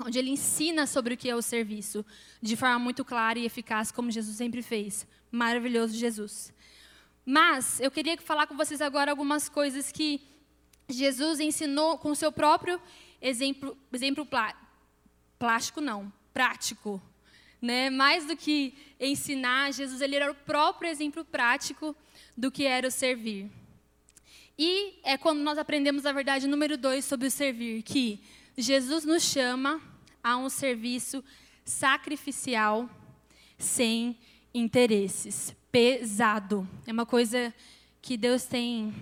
[0.00, 2.04] onde ele ensina sobre o que é o serviço,
[2.40, 5.06] de forma muito clara e eficaz, como Jesus sempre fez.
[5.30, 6.50] Maravilhoso Jesus.
[7.26, 10.20] Mas eu queria falar com vocês agora algumas coisas que
[10.88, 12.80] Jesus ensinou com seu próprio
[13.20, 14.54] exemplo, exemplo plá,
[15.38, 17.00] plástico, não, prático.
[17.60, 17.88] Né?
[17.88, 21.96] Mais do que ensinar, Jesus ele era o próprio exemplo prático
[22.36, 23.50] do que era o servir.
[24.58, 28.20] E é quando nós aprendemos a verdade número dois sobre o servir, que
[28.56, 29.80] Jesus nos chama
[30.22, 31.24] a um serviço
[31.64, 32.88] sacrificial
[33.58, 34.16] sem
[34.52, 35.54] interesses.
[35.72, 36.68] Pesado.
[36.86, 37.52] É uma coisa
[38.00, 38.94] que Deus tem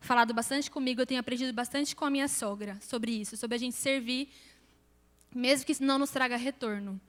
[0.00, 3.58] falado bastante comigo, eu tenho aprendido bastante com a minha sogra sobre isso, sobre a
[3.58, 4.28] gente servir,
[5.34, 7.00] mesmo que isso não nos traga retorno.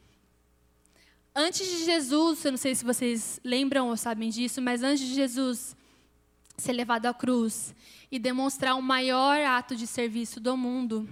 [1.33, 5.15] Antes de Jesus, eu não sei se vocês lembram ou sabem disso, mas antes de
[5.15, 5.75] Jesus
[6.57, 7.73] ser levado à cruz
[8.11, 11.09] e demonstrar o maior ato de serviço do mundo,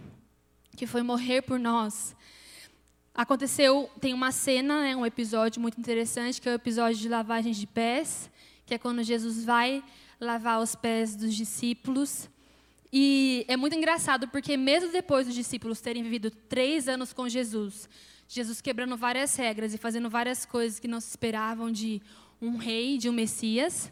[0.76, 2.16] que foi morrer por nós.
[3.16, 7.54] Aconteceu, tem uma cena, né, um episódio muito interessante, que é o episódio de lavagem
[7.54, 8.30] de pés,
[8.66, 9.82] que é quando Jesus vai
[10.20, 12.30] lavar os pés dos discípulos.
[12.92, 17.88] E é muito engraçado, porque mesmo depois dos discípulos terem vivido três anos com Jesus,
[18.28, 22.02] Jesus quebrando várias regras e fazendo várias coisas que não se esperavam de
[22.42, 23.92] um rei, de um Messias,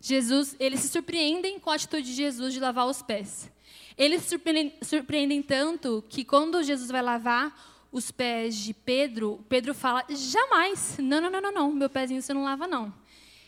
[0.00, 3.50] Jesus, eles se surpreendem com a atitude de Jesus de lavar os pés.
[3.96, 7.54] Eles se surpreendem, surpreendem tanto que quando Jesus vai lavar
[7.92, 12.34] os pés de Pedro, Pedro fala: jamais, não, não, não, não, não, meu pezinho você
[12.34, 12.92] não lava não.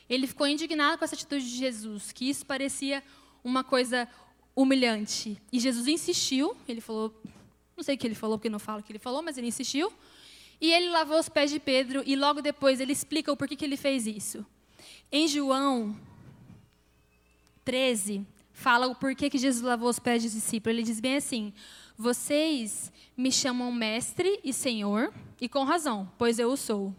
[0.08, 3.02] Ele ficou indignado com essa atitude de Jesus, que isso parecia
[3.42, 4.08] uma coisa
[4.54, 5.40] humilhante.
[5.52, 7.14] E Jesus insistiu, ele falou,
[7.76, 9.48] não sei o que ele falou, porque não fala o que ele falou, mas ele
[9.48, 9.92] insistiu.
[10.60, 13.64] E ele lavou os pés de Pedro e logo depois ele explica o porquê que
[13.64, 14.46] ele fez isso.
[15.10, 15.96] Em João
[17.64, 20.76] 13, fala o porquê que Jesus lavou os pés dos discípulos.
[20.76, 21.52] Ele diz bem assim:
[21.96, 26.94] Vocês me chamam mestre e senhor, e com razão, pois eu o sou.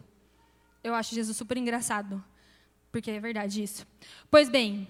[0.84, 2.24] Eu acho Jesus super engraçado,
[2.96, 3.86] porque é verdade isso.
[4.32, 4.88] Pois bem,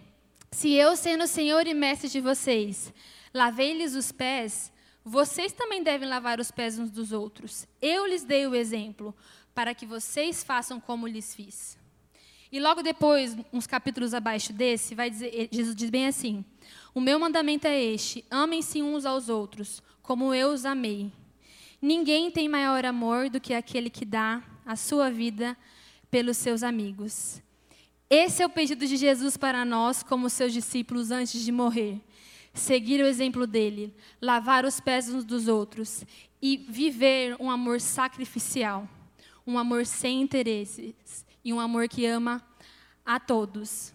[0.51, 2.93] se eu, sendo senhor e mestre de vocês,
[3.33, 4.71] lavei-lhes os pés,
[5.03, 7.67] vocês também devem lavar os pés uns dos outros.
[7.81, 9.11] Eu lhes dei o exemplo,
[9.55, 11.79] para que vocês façam como lhes fiz.
[12.51, 16.45] E logo depois, uns capítulos abaixo desse, vai dizer, eh, Jesus diz bem assim:
[16.93, 21.11] O meu mandamento é este: amem-se uns aos outros, como eu os amei.
[21.81, 25.57] Ninguém tem maior amor do que aquele que dá a sua vida
[26.11, 27.43] pelos seus amigos.
[28.09, 31.99] Esse é o pedido de Jesus para nós, como seus discípulos, antes de morrer.
[32.53, 36.05] Seguir o exemplo dele, lavar os pés uns dos outros
[36.41, 38.87] e viver um amor sacrificial,
[39.45, 42.43] um amor sem interesses, e um amor que ama
[43.05, 43.93] a todos.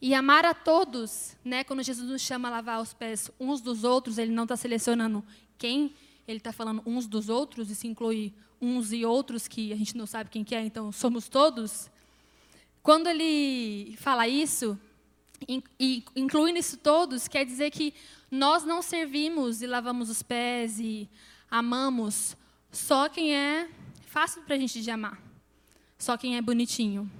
[0.00, 3.84] E amar a todos, né, quando Jesus nos chama a lavar os pés uns dos
[3.84, 5.24] outros, ele não está selecionando
[5.56, 5.94] quem,
[6.26, 10.06] ele está falando uns dos outros, isso inclui uns e outros que a gente não
[10.06, 11.90] sabe quem que é, então somos todos.
[12.86, 14.78] Quando ele fala isso,
[15.76, 17.92] e incluindo isso todos, quer dizer que
[18.30, 21.10] nós não servimos e lavamos os pés e
[21.50, 22.36] amamos
[22.70, 23.68] só quem é
[24.06, 25.20] fácil para a gente de amar.
[25.98, 27.10] Só quem é bonitinho.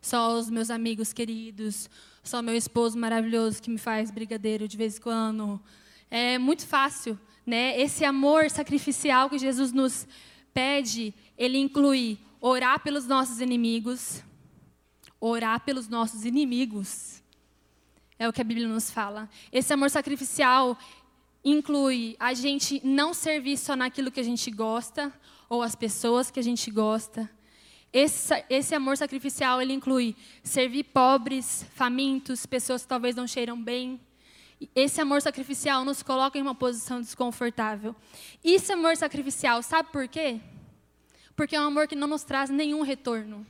[0.00, 1.90] Só os meus amigos queridos.
[2.24, 5.60] Só meu esposo maravilhoso que me faz brigadeiro de vez em quando.
[6.10, 7.78] É muito fácil, né?
[7.78, 10.08] Esse amor sacrificial que Jesus nos
[10.54, 14.22] pede, ele inclui orar pelos nossos inimigos.
[15.24, 17.22] Orar pelos nossos inimigos.
[18.18, 19.28] É o que a Bíblia nos fala.
[19.52, 20.76] Esse amor sacrificial
[21.44, 25.12] inclui a gente não servir só naquilo que a gente gosta
[25.48, 27.30] ou as pessoas que a gente gosta,
[27.92, 34.00] esse, esse amor sacrificial ele inclui servir pobres, famintos, pessoas que talvez não cheiram bem.
[34.74, 37.94] Esse amor sacrificial nos coloca em uma posição desconfortável.
[38.42, 40.40] Esse amor sacrificial, sabe por quê?
[41.36, 43.46] Porque é um amor que não nos traz nenhum retorno.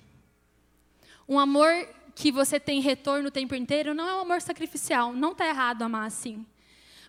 [1.28, 1.70] Um amor
[2.14, 5.12] que você tem retorno o tempo inteiro não é um amor sacrificial.
[5.12, 6.44] Não está errado amar assim.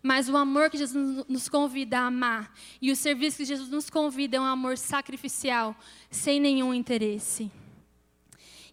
[0.01, 3.89] Mas o amor que Jesus nos convida a amar e o serviço que Jesus nos
[3.89, 5.73] convida é um amor sacrificial,
[6.11, 7.49] sem nenhum interesse.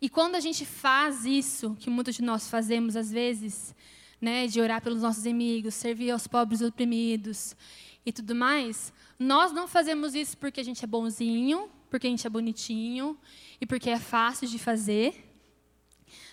[0.03, 3.75] E quando a gente faz isso, que muitos de nós fazemos às vezes,
[4.21, 7.55] né, de orar pelos nossos inimigos, servir aos pobres oprimidos
[8.05, 12.27] e tudo mais, nós não fazemos isso porque a gente é bonzinho, porque a gente
[12.27, 13.17] é bonitinho
[13.61, 15.30] e porque é fácil de fazer.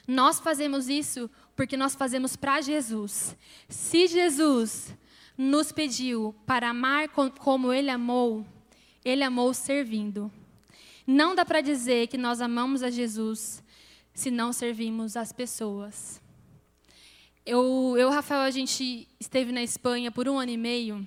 [0.07, 3.35] Nós fazemos isso porque nós fazemos para Jesus.
[3.67, 4.95] Se Jesus
[5.37, 8.45] nos pediu para amar como Ele amou,
[9.03, 10.31] Ele amou servindo.
[11.05, 13.63] Não dá para dizer que nós amamos a Jesus
[14.13, 16.21] se não servimos as pessoas.
[17.45, 21.05] Eu, eu, Rafael, a gente esteve na Espanha por um ano e meio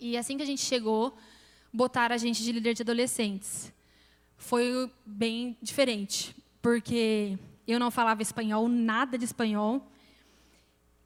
[0.00, 1.16] e assim que a gente chegou,
[1.72, 3.72] botaram a gente de líder de adolescentes.
[4.36, 7.38] Foi bem diferente, porque
[7.72, 9.86] eu não falava espanhol, nada de espanhol.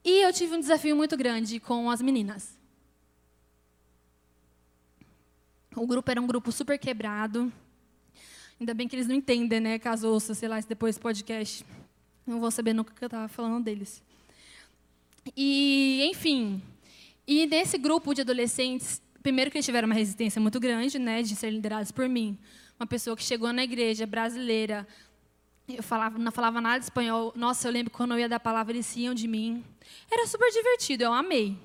[0.05, 2.59] E eu tive um desafio muito grande com as meninas.
[5.75, 7.53] O grupo era um grupo super quebrado.
[8.59, 9.79] Ainda bem que eles não entendem, né?
[9.79, 11.65] Caso ouça, sei lá, depois podcast.
[12.27, 14.03] Não vou saber nunca que eu estava falando deles.
[15.37, 16.61] E, enfim.
[17.27, 21.23] E nesse grupo de adolescentes, primeiro que eles tiveram uma resistência muito grande, né?
[21.23, 22.37] De ser liderados por mim.
[22.81, 24.87] Uma pessoa que chegou na igreja brasileira,
[25.69, 27.33] eu falava, não falava nada de espanhol.
[27.37, 29.65] Nossa, eu lembro quando eu ia dar a palavra, eles iam de mim.
[30.11, 31.57] Era super divertido, eu amei.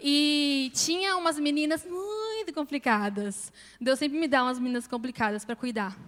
[0.00, 3.52] E tinha umas meninas muito complicadas.
[3.80, 5.98] Deus sempre me dá umas meninas complicadas para cuidar.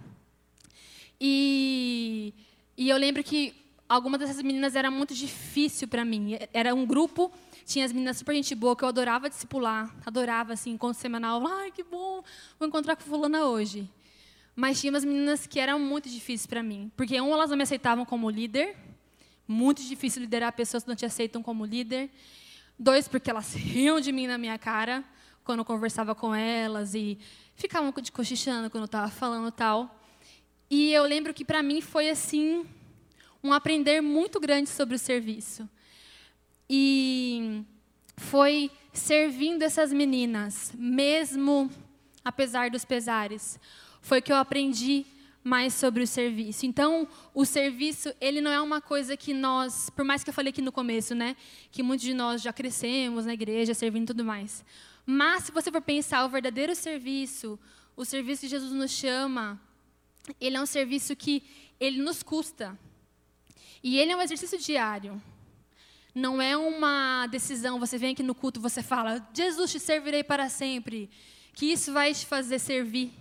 [1.19, 2.33] E,
[2.77, 3.53] e eu lembro que
[3.89, 6.37] algumas dessas meninas era muito difícil para mim.
[6.53, 7.31] Era um grupo,
[7.65, 11.45] tinha as meninas super gente boa que eu adorava discipular, adorava assim, encontro semanal.
[11.45, 12.23] Ai, que bom,
[12.57, 13.89] vou encontrar com fulana hoje.
[14.55, 17.63] Mas tinha umas meninas que eram muito difíceis para mim, porque um elas não me
[17.63, 18.75] aceitavam como líder,
[19.47, 22.09] muito difícil liderar pessoas que não te aceitam como líder.
[22.77, 25.03] Dois, porque elas riam de mim na minha cara
[25.43, 27.17] quando eu conversava com elas e
[27.55, 29.99] ficavam de cochichando quando eu estava falando tal.
[30.69, 32.65] E eu lembro que para mim foi assim
[33.43, 35.67] um aprender muito grande sobre o serviço.
[36.69, 37.63] E
[38.15, 41.69] foi servindo essas meninas, mesmo
[42.23, 43.59] apesar dos pesares,
[44.01, 45.05] foi que eu aprendi
[45.43, 46.65] mais sobre o serviço.
[46.65, 50.51] Então, o serviço, ele não é uma coisa que nós, por mais que eu falei
[50.51, 51.35] aqui no começo, né,
[51.71, 54.63] que muitos de nós já crescemos na igreja, servindo e tudo mais.
[55.05, 57.59] Mas se você for pensar o verdadeiro serviço,
[57.95, 59.59] o serviço que Jesus nos chama,
[60.39, 61.43] ele é um serviço que
[61.79, 62.77] ele nos custa.
[63.83, 65.21] E ele é um exercício diário.
[66.13, 70.49] Não é uma decisão, você vem aqui no culto, você fala: "Jesus te servirei para
[70.49, 71.09] sempre",
[71.53, 73.11] que isso vai te fazer servir.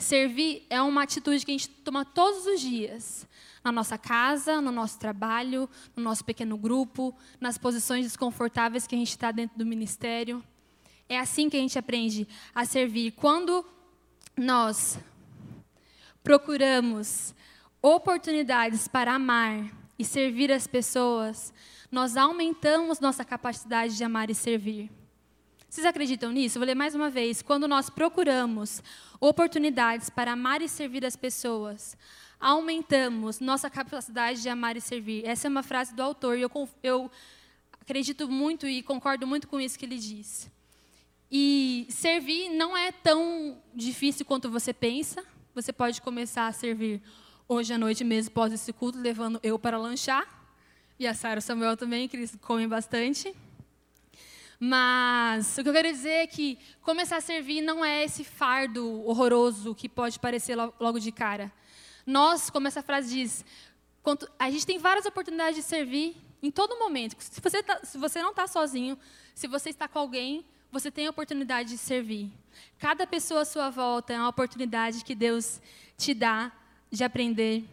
[0.00, 3.28] Servir é uma atitude que a gente toma todos os dias.
[3.62, 8.98] Na nossa casa, no nosso trabalho, no nosso pequeno grupo, nas posições desconfortáveis que a
[8.98, 10.42] gente está dentro do ministério.
[11.06, 13.10] É assim que a gente aprende a servir.
[13.12, 13.62] Quando
[14.34, 14.98] nós
[16.24, 17.34] procuramos
[17.82, 21.52] oportunidades para amar e servir as pessoas,
[21.92, 24.90] nós aumentamos nossa capacidade de amar e servir.
[25.70, 26.58] Vocês acreditam nisso?
[26.58, 27.42] vou ler mais uma vez.
[27.42, 28.82] Quando nós procuramos
[29.20, 31.96] oportunidades para amar e servir as pessoas,
[32.40, 35.24] aumentamos nossa capacidade de amar e servir.
[35.24, 36.50] Essa é uma frase do autor e eu,
[36.82, 37.08] eu
[37.80, 40.50] acredito muito e concordo muito com isso que ele diz.
[41.30, 45.24] E servir não é tão difícil quanto você pensa.
[45.54, 47.00] Você pode começar a servir
[47.46, 50.26] hoje à noite mesmo, após esse culto, levando eu para lanchar.
[50.98, 53.32] E a Sara e o Samuel também, que eles comem bastante.
[54.62, 59.02] Mas o que eu quero dizer é que começar a servir não é esse fardo
[59.06, 61.50] horroroso que pode parecer logo de cara.
[62.04, 63.44] Nós, como essa frase diz,
[64.38, 67.16] a gente tem várias oportunidades de servir em todo momento.
[67.18, 68.98] Se você, tá, se você não está sozinho,
[69.34, 72.30] se você está com alguém, você tem a oportunidade de servir.
[72.78, 75.58] Cada pessoa à sua volta é uma oportunidade que Deus
[75.96, 76.52] te dá
[76.90, 77.64] de aprender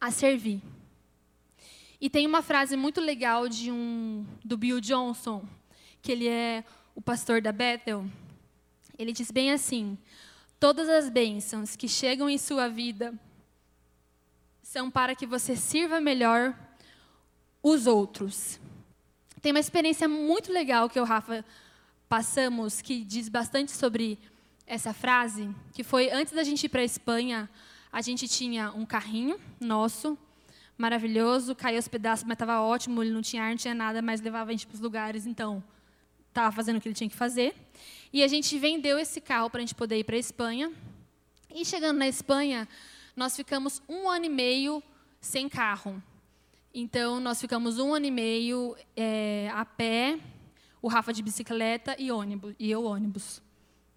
[0.00, 0.62] a servir.
[2.00, 5.42] E tem uma frase muito legal de um do Bill Johnson,
[6.04, 6.62] que ele é
[6.94, 8.04] o pastor da Bethel,
[8.98, 9.96] ele diz bem assim:
[10.60, 13.14] Todas as bênçãos que chegam em sua vida
[14.62, 16.54] são para que você sirva melhor
[17.62, 18.60] os outros.
[19.40, 21.42] Tem uma experiência muito legal que o Rafa
[22.06, 24.18] passamos que diz bastante sobre
[24.66, 27.48] essa frase, que foi antes da gente ir para a Espanha,
[27.90, 30.18] a gente tinha um carrinho nosso,
[30.76, 34.20] maravilhoso, caiu aos pedaços, mas estava ótimo, ele não tinha ar, não tinha nada, mas
[34.20, 35.62] levava a gente para os lugares, então
[36.34, 37.54] estava fazendo o que ele tinha que fazer.
[38.12, 40.72] E a gente vendeu esse carro para a gente poder ir para a Espanha.
[41.54, 42.68] E chegando na Espanha,
[43.16, 44.82] nós ficamos um ano e meio
[45.20, 46.02] sem carro.
[46.74, 50.18] Então, nós ficamos um ano e meio é, a pé,
[50.82, 53.40] o Rafa de bicicleta e ônibus, e eu ônibus,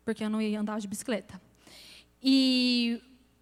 [0.06, 1.42] porque eu não ia andar de bicicleta.
[2.22, 3.02] E,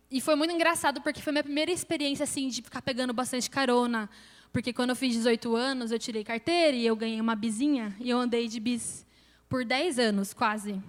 [0.09, 4.09] e foi muito engraçado, porque foi minha primeira experiência assim de ficar pegando bastante carona
[4.55, 8.09] porque quando eu fiz 18 anos, eu tirei carteira e eu ganhei uma bizinha e
[8.09, 9.05] eu andei de bis
[9.49, 10.81] por 10 anos, quase.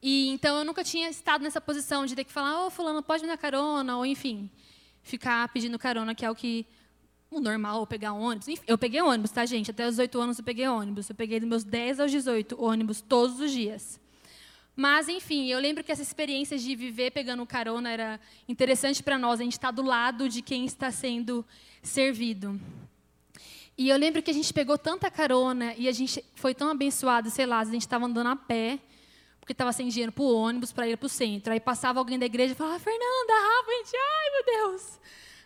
[0.00, 3.02] E então eu nunca tinha estado nessa posição de ter que falar, ô oh, fulano,
[3.02, 4.48] pode me dar carona, ou enfim,
[5.02, 6.64] ficar pedindo carona, que é o que
[7.28, 8.46] o normal, pegar ônibus.
[8.46, 9.72] Enfim, eu peguei ônibus, tá, gente?
[9.72, 11.10] Até os 18 anos eu peguei ônibus.
[11.10, 14.00] Eu peguei dos meus 10 aos 18 ônibus todos os dias.
[14.76, 19.40] Mas, enfim, eu lembro que essa experiência de viver pegando carona era interessante para nós.
[19.40, 21.44] A gente está do lado de quem está sendo
[21.82, 22.60] servido.
[23.76, 27.30] E eu lembro que a gente pegou tanta carona e a gente foi tão abençoado,
[27.30, 28.78] sei lá, a gente estava andando a pé,
[29.40, 31.52] porque estava sem dinheiro para o ônibus para ir para o centro.
[31.52, 35.00] Aí passava alguém da igreja e falava, Fernanda, Rafa, a gente, ai meu Deus.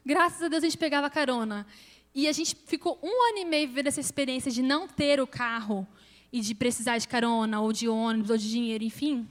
[0.04, 1.66] Graças a Deus a gente pegava carona.
[2.14, 5.26] E a gente ficou um ano e meio vivendo essa experiência de não ter o
[5.26, 5.86] carro
[6.32, 9.28] e de precisar de carona, ou de ônibus, ou de dinheiro, enfim.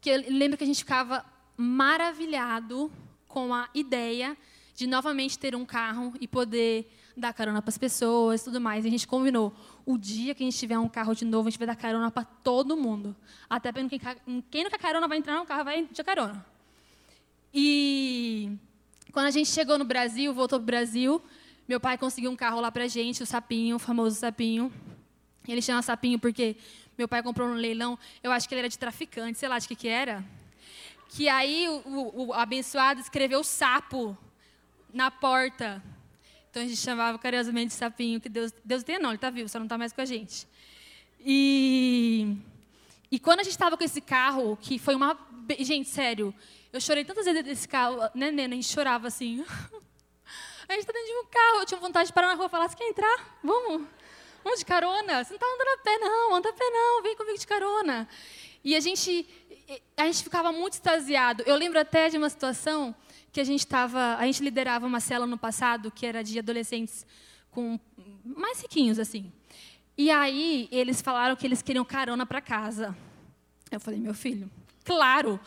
[0.00, 1.24] Que eu lembro que a gente ficava
[1.56, 2.90] maravilhado
[3.26, 4.36] com a ideia
[4.74, 8.84] de novamente ter um carro e poder dar carona para as pessoas tudo mais.
[8.84, 9.54] E a gente combinou,
[9.84, 12.10] o dia que a gente tiver um carro de novo, a gente vai dar carona
[12.10, 13.16] para todo mundo.
[13.48, 14.00] Até para quem,
[14.50, 16.44] quem não quer carona vai entrar no carro, vai de carona.
[17.54, 18.52] E
[19.12, 21.22] quando a gente chegou no Brasil, voltou para o Brasil,
[21.66, 24.70] meu pai conseguiu um carro lá para a gente, o Sapinho, o famoso Sapinho.
[25.48, 26.56] Ele chama Sapinho porque
[26.98, 29.66] meu pai comprou no leilão, eu acho que ele era de traficante, sei lá de
[29.66, 30.24] que que era.
[31.08, 34.16] Que aí o, o, o abençoado escreveu sapo
[34.92, 35.82] na porta.
[36.56, 39.46] Então a gente chamava carinhosamente de sapinho, que Deus, Deus tem não, ele está vivo,
[39.46, 40.48] só não está mais com a gente.
[41.20, 42.34] E,
[43.10, 45.18] e quando a gente estava com esse carro, que foi uma.
[45.58, 46.34] Gente, sério,
[46.72, 48.54] eu chorei tantas vezes desse carro, né, Nena?
[48.54, 49.44] A gente chorava assim.
[50.66, 52.48] A gente está dentro de um carro, eu tinha vontade de parar na rua e
[52.48, 53.38] falar: você quer entrar?
[53.44, 53.86] Vamos.
[54.42, 55.22] Vamos de carona.
[55.22, 58.08] Você não está andando a pé, não, anda a pé, não, vem comigo de carona.
[58.64, 59.28] E a gente,
[59.94, 61.42] a gente ficava muito extasiado.
[61.46, 62.96] Eu lembro até de uma situação
[63.36, 67.04] que a gente estava, a gente liderava uma cela no passado que era de adolescentes
[67.50, 67.78] com
[68.24, 69.30] mais riquinhos assim.
[69.94, 72.96] E aí eles falaram que eles queriam carona para casa.
[73.70, 74.50] Eu falei, meu filho,
[74.86, 75.38] claro,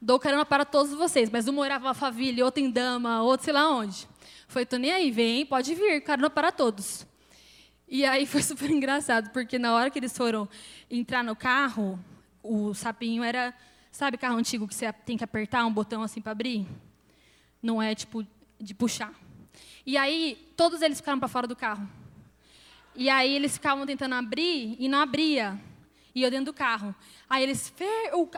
[0.00, 3.52] dou carona para todos vocês, mas um morava em família, outro em Dama, outro sei
[3.52, 4.08] lá onde.
[4.48, 7.06] Foi, tô nem aí, vem, pode vir, carona para todos.
[7.86, 10.48] E aí foi super engraçado, porque na hora que eles foram
[10.90, 12.02] entrar no carro,
[12.42, 13.52] o sapinho era,
[13.92, 16.66] sabe carro antigo que você tem que apertar um botão assim para abrir?
[17.64, 18.24] Não é tipo
[18.60, 19.12] de puxar.
[19.86, 21.88] E aí todos eles ficaram para fora do carro.
[22.94, 25.58] E aí eles ficavam tentando abrir e não abria.
[26.14, 26.94] E eu dentro do carro.
[27.28, 27.72] Aí eles,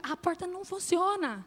[0.02, 1.44] a porta não funciona.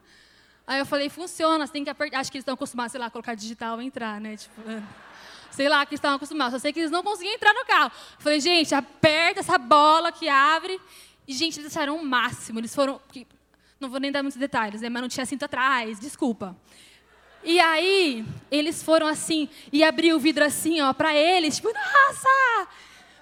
[0.68, 2.20] Aí eu falei, funciona, você tem que apertar.
[2.20, 4.36] Acho que eles estão acostumados, sei lá, colocar digital e entrar, né?
[4.36, 4.62] Tipo,
[5.50, 6.54] sei lá, que estavam acostumados.
[6.54, 7.92] Só sei que eles não conseguiam entrar no carro.
[8.18, 10.80] Eu falei, gente, aperta essa bola que abre.
[11.28, 12.60] E, gente, eles acharam o máximo.
[12.60, 13.02] Eles foram.
[13.80, 14.90] Não vou nem dar muitos detalhes, né?
[14.90, 16.56] Mas não tinha cinto atrás, desculpa.
[17.44, 22.68] E aí, eles foram assim, e abriu o vidro assim, ó, para eles, tipo, nossa!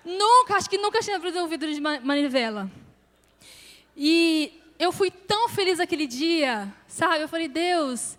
[0.04, 2.72] Nunca, acho que nunca tinha abrido um vidro de manivela.
[3.96, 7.24] E eu fui tão feliz aquele dia, sabe?
[7.24, 8.18] Eu falei, Deus,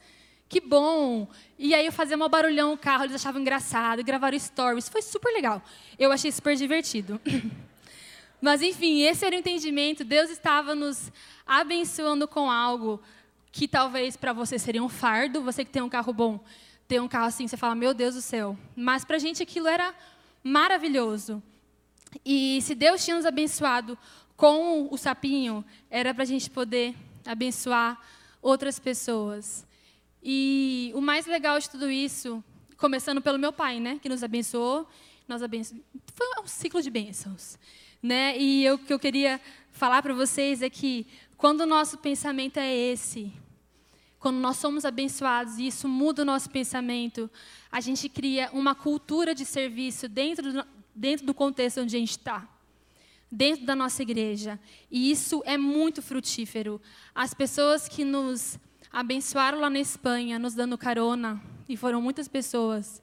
[0.49, 1.26] que bom.
[1.59, 5.32] E aí eu fazia um barulhão no carro, eles achavam engraçado, gravaram stories, foi super
[5.32, 5.62] legal.
[5.99, 7.20] Eu achei super divertido.
[8.40, 11.11] Mas enfim, esse era o entendimento, Deus estava nos
[11.46, 13.01] abençoando com algo
[13.59, 16.38] que talvez para você seria um fardo, você que tem um carro bom,
[16.86, 18.56] ter um carro assim, você fala, meu Deus do céu.
[18.76, 19.92] Mas para a gente aquilo era
[20.44, 21.42] maravilhoso.
[22.24, 23.98] E se Deus tinha nos abençoado
[24.36, 26.94] com o sapinho, era para a gente poder
[27.26, 28.00] abençoar
[28.40, 29.66] outras pessoas.
[30.22, 32.44] E o mais legal de tudo isso,
[32.76, 34.88] começando pelo meu pai, né, que nos abençoou,
[35.26, 35.74] nós abenço...
[36.14, 37.59] foi um ciclo de bênçãos,
[38.00, 38.38] né?
[38.38, 39.40] E o que eu queria
[39.72, 43.32] falar para vocês é que quando o nosso pensamento é esse,
[44.18, 47.30] quando nós somos abençoados e isso muda o nosso pensamento,
[47.70, 52.10] a gente cria uma cultura de serviço dentro do, dentro do contexto onde a gente
[52.10, 52.48] está,
[53.30, 54.58] dentro da nossa igreja.
[54.90, 56.80] E isso é muito frutífero.
[57.14, 58.58] As pessoas que nos
[58.92, 63.02] abençoaram lá na Espanha, nos dando carona, e foram muitas pessoas,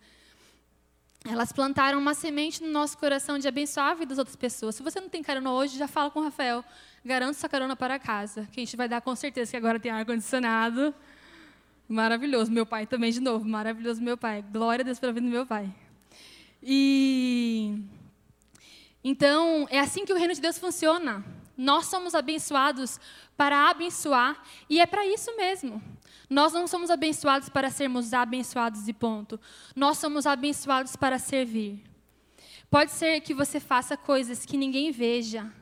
[1.23, 4.75] elas plantaram uma semente no nosso coração de abençoar a vida das outras pessoas.
[4.75, 6.63] Se você não tem carona hoje, já fala com o Rafael.
[7.05, 9.91] Garanto sua carona para casa, que a gente vai dar com certeza, que agora tem
[9.91, 10.91] ar-condicionado.
[11.87, 12.51] Maravilhoso.
[12.51, 13.47] Meu pai também, de novo.
[13.47, 14.43] Maravilhoso, meu pai.
[14.51, 15.71] Glória a Deus pela vida do meu pai.
[16.63, 17.79] E.
[19.03, 21.23] Então, é assim que o reino de Deus funciona.
[21.55, 22.99] Nós somos abençoados
[23.37, 25.79] para abençoar, e é para isso mesmo.
[26.27, 29.39] Nós não somos abençoados para sermos abençoados e ponto.
[29.75, 31.83] Nós somos abençoados para servir.
[32.67, 35.53] Pode ser que você faça coisas que ninguém veja,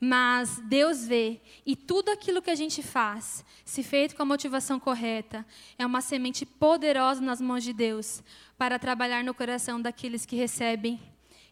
[0.00, 4.80] mas Deus vê, e tudo aquilo que a gente faz, se feito com a motivação
[4.80, 5.44] correta,
[5.78, 8.22] é uma semente poderosa nas mãos de Deus
[8.56, 10.98] para trabalhar no coração daqueles que recebem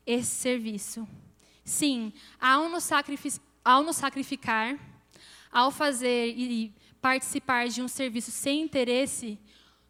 [0.06, 1.06] esse serviço.
[1.62, 2.88] Sim, ao nos,
[3.62, 4.78] ao nos sacrificar,
[5.52, 9.38] ao fazer e participar de um serviço sem interesse,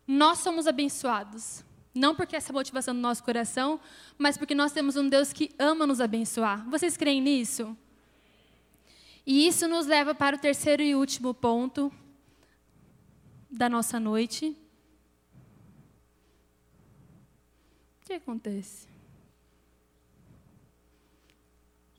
[0.05, 1.65] nós somos abençoados.
[1.95, 3.81] Não porque essa é a motivação do nosso coração,
[4.19, 6.69] mas porque nós temos um Deus que ama nos abençoar.
[6.69, 7.77] Vocês creem nisso?
[9.31, 11.93] E isso nos leva para o terceiro e último ponto
[13.51, 14.57] da nossa noite.
[18.01, 18.89] O que acontece?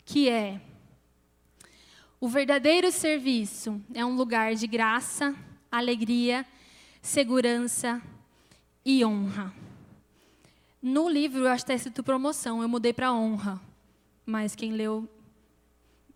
[0.04, 0.60] Que é
[2.20, 5.36] o verdadeiro serviço é um lugar de graça,
[5.72, 6.44] alegria,
[7.00, 8.02] segurança
[8.84, 9.54] e honra.
[10.82, 13.62] No livro, eu acho que está escrito promoção, eu mudei para honra.
[14.26, 15.08] Mas quem leu,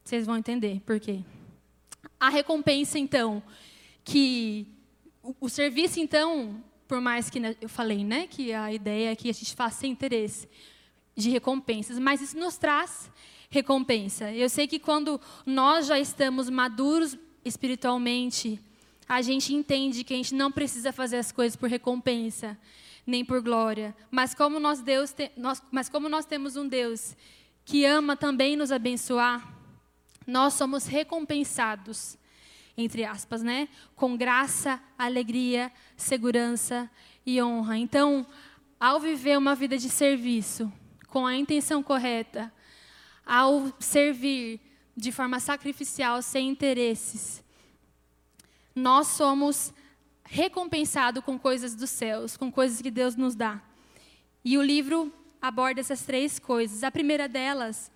[0.03, 1.21] vocês vão entender por quê.
[2.19, 3.41] A recompensa, então,
[4.03, 4.67] que.
[5.21, 9.29] O, o serviço, então, por mais que eu falei, né, que a ideia é que
[9.29, 10.49] a gente faça sem interesse
[11.15, 13.09] de recompensas, mas isso nos traz
[13.49, 14.31] recompensa.
[14.31, 18.59] Eu sei que quando nós já estamos maduros espiritualmente,
[19.07, 22.57] a gente entende que a gente não precisa fazer as coisas por recompensa,
[23.05, 23.95] nem por glória.
[24.09, 27.15] Mas como nós, Deus te, nós, mas como nós temos um Deus
[27.63, 29.62] que ama também nos abençoar,
[30.25, 32.17] nós somos recompensados,
[32.77, 33.67] entre aspas, né?
[33.95, 36.89] Com graça, alegria, segurança
[37.25, 37.77] e honra.
[37.77, 38.25] Então,
[38.79, 40.71] ao viver uma vida de serviço,
[41.07, 42.51] com a intenção correta,
[43.25, 44.59] ao servir
[44.95, 47.43] de forma sacrificial, sem interesses,
[48.75, 49.73] nós somos
[50.23, 53.61] recompensados com coisas dos céus, com coisas que Deus nos dá.
[54.43, 56.83] E o livro aborda essas três coisas.
[56.83, 57.91] A primeira delas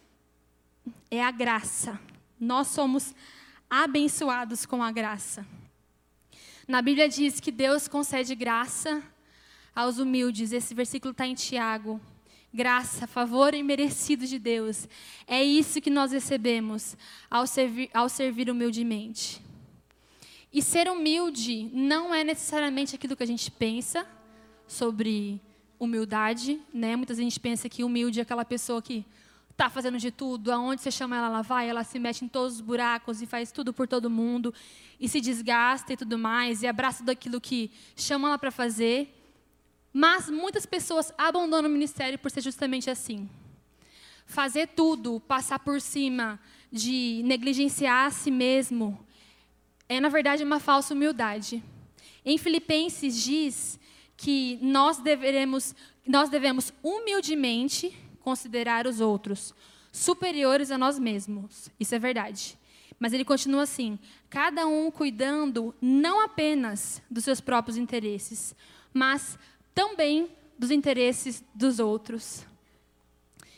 [1.10, 2.00] é a graça.
[2.40, 3.16] Nós somos
[3.70, 5.46] abençoados com a graça.
[6.68, 9.02] Na Bíblia diz que Deus concede graça
[9.76, 10.52] aos humildes.
[10.52, 12.00] Esse versículo está em Tiago
[12.54, 14.88] graça, favor imerecido de Deus.
[15.28, 16.98] É isso que nós recebemos
[17.30, 19.42] ao servir, ao servir humildemente.
[20.52, 24.08] E ser humilde não é necessariamente aquilo que a gente pensa
[24.66, 25.40] sobre
[25.80, 26.96] humildade, né?
[26.96, 29.06] Muitas vezes a gente pensa que humilde é aquela pessoa que
[29.58, 32.58] está fazendo de tudo, aonde você chama ela, ela vai, ela se mete em todos
[32.58, 34.54] os buracos e faz tudo por todo mundo
[35.00, 39.12] e se desgasta e tudo mais e abraça daquilo que chama ela para fazer.
[39.92, 43.28] Mas muitas pessoas abandonam o ministério por ser justamente assim.
[44.28, 46.40] Fazer tudo, passar por cima,
[46.72, 49.04] de negligenciar a si mesmo,
[49.90, 51.64] é na verdade uma falsa humildade.
[52.24, 53.80] Em Filipenses diz
[54.16, 55.74] que nós devemos,
[56.06, 59.56] nós devemos humildemente considerar os outros
[59.90, 61.70] superiores a nós mesmos.
[61.80, 62.58] Isso é verdade.
[63.00, 63.98] Mas ele continua assim:
[64.30, 68.54] cada um cuidando não apenas dos seus próprios interesses,
[68.94, 69.40] mas
[69.74, 72.46] também dos interesses dos outros.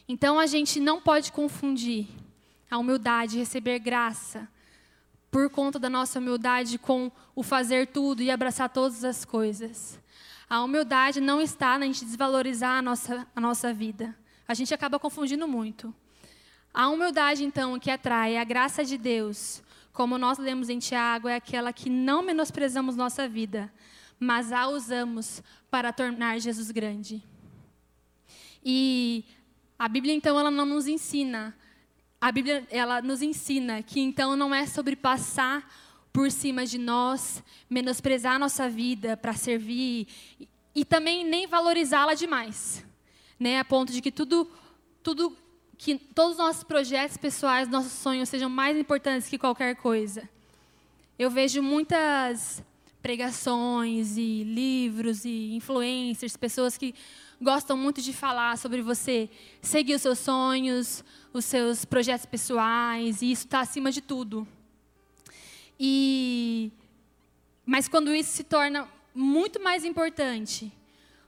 [0.08, 2.08] Então a gente não pode confundir
[2.70, 4.48] a humildade, receber graça,
[5.32, 10.00] por conta da nossa humildade com o fazer tudo e abraçar todas as coisas.
[10.48, 14.16] A humildade não está na gente desvalorizar a nossa, a nossa vida.
[14.50, 15.94] A gente acaba confundindo muito.
[16.74, 19.62] A humildade, então, que atrai a graça de Deus,
[19.94, 23.72] como nós lemos em Tiago, é aquela que não menosprezamos nossa vida,
[24.20, 27.24] mas a usamos para tornar Jesus grande.
[28.66, 29.24] E
[29.78, 31.56] a Bíblia, então, ela não nos ensina.
[32.20, 35.72] A Bíblia, ela nos ensina que, então, não é sobre passar
[36.12, 40.08] por cima de nós, menosprezar nossa vida para servir
[40.74, 42.84] e também nem valorizá-la demais,
[43.40, 43.60] né?
[43.60, 44.50] A ponto de que tudo,
[45.02, 45.36] tudo,
[45.78, 50.30] que todos os nossos projetos pessoais, nossos sonhos sejam mais importantes que qualquer coisa.
[51.18, 52.64] Eu vejo muitas
[53.02, 56.94] pregações e livros e influencers, pessoas que
[57.42, 59.30] gostam muito de falar sobre você
[59.62, 64.48] seguir os seus sonhos, os seus projetos pessoais, e isso está acima de tudo.
[65.80, 66.72] E
[67.66, 70.72] mas quando isso se torna muito mais importante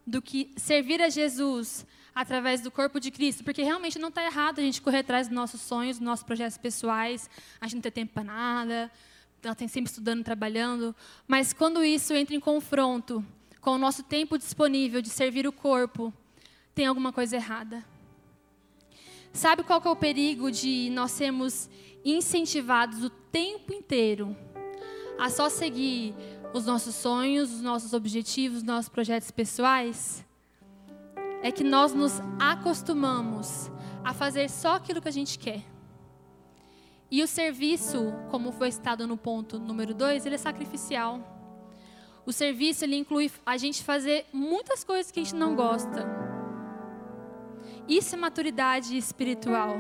[0.06, 4.60] do que servir a Jesus através do corpo de Cristo, porque realmente não está errado
[4.60, 7.92] a gente correr atrás dos nossos sonhos, dos nossos projetos pessoais, a gente não ter
[7.92, 8.92] tempo para nada,
[9.44, 10.96] ela tem sempre estudando, trabalhando,
[11.28, 13.26] mas quando isso entra em confronto
[13.60, 16.14] com o nosso tempo disponível de servir o corpo,
[16.76, 17.84] tem alguma coisa errada.
[19.34, 21.70] Sabe qual é o perigo de nós sermos
[22.04, 24.36] incentivados o tempo inteiro
[25.18, 26.14] a só seguir
[26.54, 30.26] os nossos sonhos, os nossos objetivos, os nossos projetos pessoais?
[31.42, 33.72] É que nós nos acostumamos
[34.04, 35.64] a fazer só aquilo que a gente quer.
[37.10, 41.20] E o serviço, como foi citado no ponto número 2, ele é sacrificial.
[42.26, 46.08] O serviço ele inclui a gente fazer muitas coisas que a gente não gosta.
[47.88, 49.76] Isso é maturidade espiritual.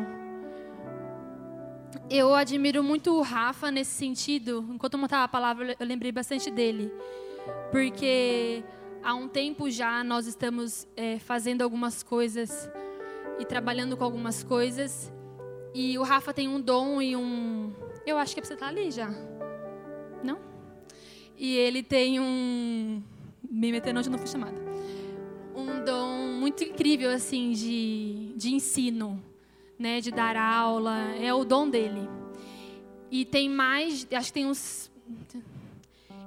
[2.10, 4.66] Eu admiro muito o Rafa nesse sentido.
[4.70, 6.92] Enquanto eu montava a palavra, eu lembrei bastante dele.
[7.72, 8.64] Porque
[9.04, 12.70] há um tempo já nós estamos é, fazendo algumas coisas
[13.40, 15.12] e trabalhando com algumas coisas.
[15.74, 17.74] E o Rafa tem um dom e um.
[18.06, 19.10] Eu acho que é pra você estar ali já.
[20.24, 20.40] Não?
[21.38, 23.02] E ele tem um.
[23.50, 24.60] Me metendo onde eu não fui chamada.
[25.56, 29.22] Um dom muito incrível, assim, de, de ensino,
[29.78, 30.02] né?
[30.02, 30.98] De dar aula.
[31.20, 32.08] É o dom dele.
[33.10, 34.08] E tem mais.
[34.12, 34.92] Acho que tem uns.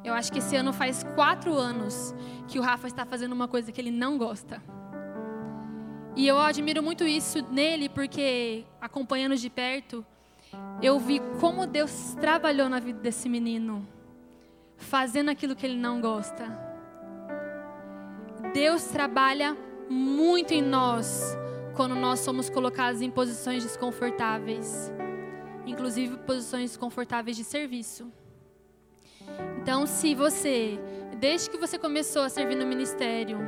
[0.05, 2.15] Eu acho que esse ano faz quatro anos
[2.47, 4.63] que o Rafa está fazendo uma coisa que ele não gosta.
[6.15, 10.05] E eu admiro muito isso nele, porque acompanhando de perto,
[10.83, 13.89] eu vi como Deus trabalhou na vida desse menino,
[14.77, 16.47] fazendo aquilo que ele não gosta.
[18.53, 19.57] Deus trabalha
[19.89, 21.37] muito em nós
[21.75, 24.93] quando nós somos colocados em posições desconfortáveis,
[25.67, 28.13] inclusive posições desconfortáveis de serviço.
[29.61, 30.79] Então, se você,
[31.19, 33.39] desde que você começou a servir no ministério,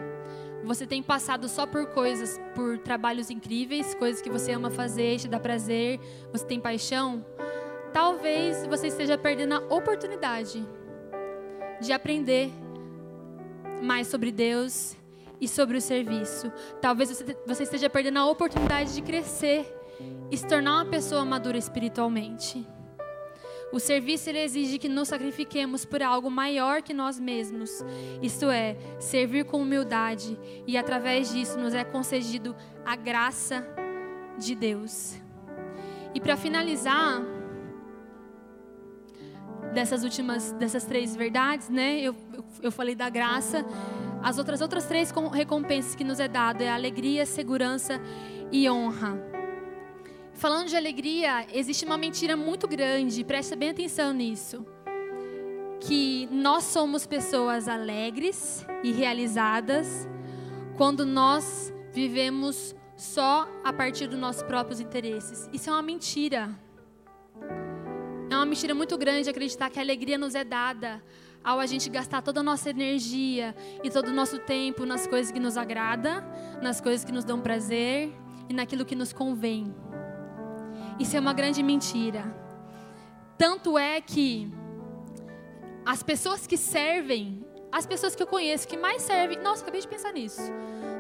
[0.65, 5.29] você tem passado só por coisas, por trabalhos incríveis, coisas que você ama fazer, te
[5.29, 6.01] dá prazer,
[6.33, 7.25] você tem paixão,
[7.93, 10.67] talvez você esteja perdendo a oportunidade
[11.81, 12.51] de aprender
[13.83, 14.97] mais sobre Deus
[15.41, 16.51] e sobre o serviço.
[16.81, 19.73] Talvez você esteja perdendo a oportunidade de crescer
[20.31, 22.67] e se tornar uma pessoa madura espiritualmente.
[23.77, 27.85] O serviço exige que nos sacrifiquemos por algo maior que nós mesmos.
[28.23, 32.57] Isto é, servir com humildade e através disso nos é concedido
[32.87, 33.69] a graça
[34.39, 35.17] de Deus.
[36.15, 37.21] E para finalizar
[39.75, 42.01] dessas últimas dessas três verdades, né?
[42.01, 42.17] Eu,
[42.63, 43.63] eu falei da graça.
[44.23, 48.01] As outras outras três recompensas que nos é dado é alegria, segurança
[48.51, 49.36] e honra.
[50.37, 54.67] Falando de alegria, existe uma mentira muito grande, preste bem atenção nisso.
[55.81, 60.07] Que nós somos pessoas alegres e realizadas
[60.77, 65.49] quando nós vivemos só a partir dos nossos próprios interesses.
[65.55, 66.51] Isso é uma mentira.
[68.29, 71.03] É uma mentira muito grande acreditar que a alegria nos é dada
[71.43, 75.33] ao a gente gastar toda a nossa energia e todo o nosso tempo nas coisas
[75.33, 76.23] que nos agrada,
[76.61, 78.13] nas coisas que nos dão prazer
[78.51, 79.75] e naquilo que nos convém.
[80.99, 82.25] Isso é uma grande mentira.
[83.37, 84.51] Tanto é que
[85.85, 89.89] as pessoas que servem, as pessoas que eu conheço que mais servem, nossa, acabei de
[89.89, 90.41] pensar nisso.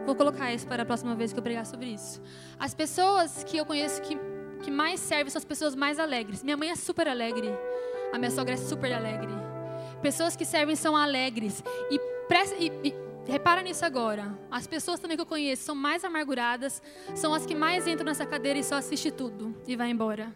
[0.05, 2.23] Vou colocar isso para a próxima vez que eu pregar sobre isso.
[2.59, 4.17] As pessoas que eu conheço que,
[4.63, 6.43] que mais servem são as pessoas mais alegres.
[6.43, 7.49] Minha mãe é super alegre.
[8.13, 9.33] A minha sogra é super alegre.
[10.03, 11.65] Pessoas que servem são alegres.
[11.91, 11.99] E,
[12.59, 14.39] e, e Repara nisso agora.
[14.51, 16.81] As pessoas também que eu conheço são mais amarguradas,
[17.15, 20.35] são as que mais entram nessa cadeira e só assistem tudo e vai embora.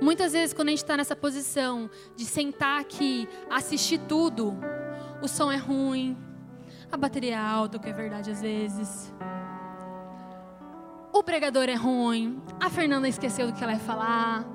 [0.00, 4.56] Muitas vezes, quando a gente está nessa posição de sentar aqui, assistir tudo,
[5.20, 6.16] o som é ruim,
[6.90, 9.12] a bateria é alta, o que é verdade às vezes.
[11.12, 14.46] O pregador é ruim, a Fernanda esqueceu do que ela ia falar,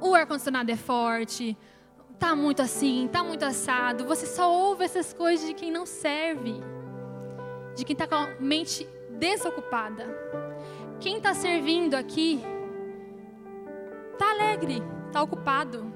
[0.00, 1.56] o ar-condicionado é forte,
[2.20, 4.04] tá muito assim, tá muito assado.
[4.04, 6.60] Você só ouve essas coisas de quem não serve,
[7.74, 10.06] de quem está com a mente desocupada.
[11.00, 12.42] Quem está servindo aqui
[14.18, 15.90] tá alegre, tá ocupado.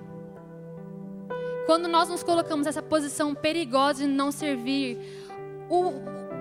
[1.66, 4.98] Quando nós nos colocamos nessa posição perigosa de não servir,
[5.68, 5.92] o,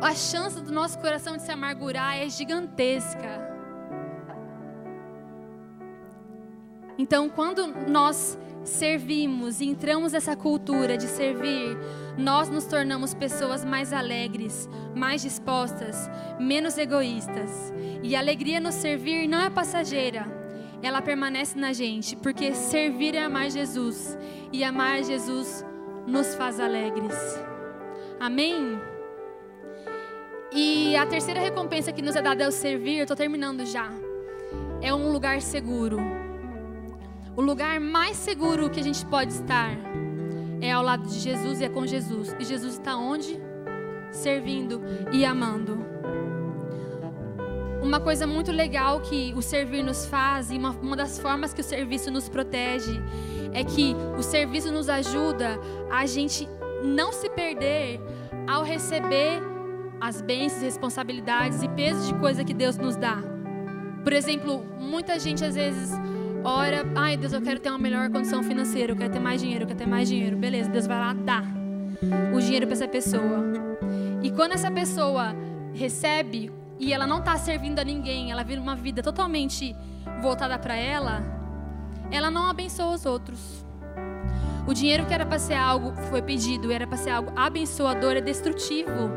[0.01, 3.52] a chance do nosso coração de se amargurar é gigantesca.
[6.97, 11.77] Então, quando nós servimos e entramos nessa cultura de servir,
[12.17, 17.73] nós nos tornamos pessoas mais alegres, mais dispostas, menos egoístas.
[18.01, 20.25] E a alegria no servir não é passageira,
[20.81, 24.17] ela permanece na gente, porque servir é amar Jesus,
[24.51, 25.65] e amar Jesus
[26.05, 27.15] nos faz alegres.
[28.19, 28.79] Amém?
[30.51, 33.91] E a terceira recompensa que nos é dada é o servir, eu estou terminando já.
[34.81, 36.22] É um lugar seguro.
[37.35, 39.75] O lugar mais seguro que a gente pode estar
[40.61, 42.35] é ao lado de Jesus e é com Jesus.
[42.39, 43.39] E Jesus está onde?
[44.11, 44.79] Servindo
[45.11, 45.83] e amando.
[47.81, 51.61] Uma coisa muito legal que o servir nos faz, e uma, uma das formas que
[51.61, 53.01] o serviço nos protege,
[53.51, 55.59] é que o serviço nos ajuda
[55.91, 56.47] a gente
[56.83, 57.99] não se perder
[58.47, 59.41] ao receber
[59.99, 63.17] as bênçãos, responsabilidades e pesos de coisa que Deus nos dá.
[64.03, 65.91] Por exemplo, muita gente às vezes
[66.43, 69.63] ora, ai Deus, eu quero ter uma melhor condição financeira, eu quero ter mais dinheiro,
[69.63, 70.35] eu quero ter mais dinheiro.
[70.37, 71.43] Beleza, Deus vai lá dar
[72.33, 73.43] o dinheiro para essa pessoa.
[74.21, 75.35] E quando essa pessoa
[75.73, 79.75] recebe e ela não está servindo a ninguém, ela vive uma vida totalmente
[80.21, 81.23] voltada para ela,
[82.11, 83.65] ela não abençoa os outros.
[84.65, 88.21] O dinheiro que era para ser algo, foi pedido, era para ser algo abençoador, é
[88.21, 89.11] destrutivo.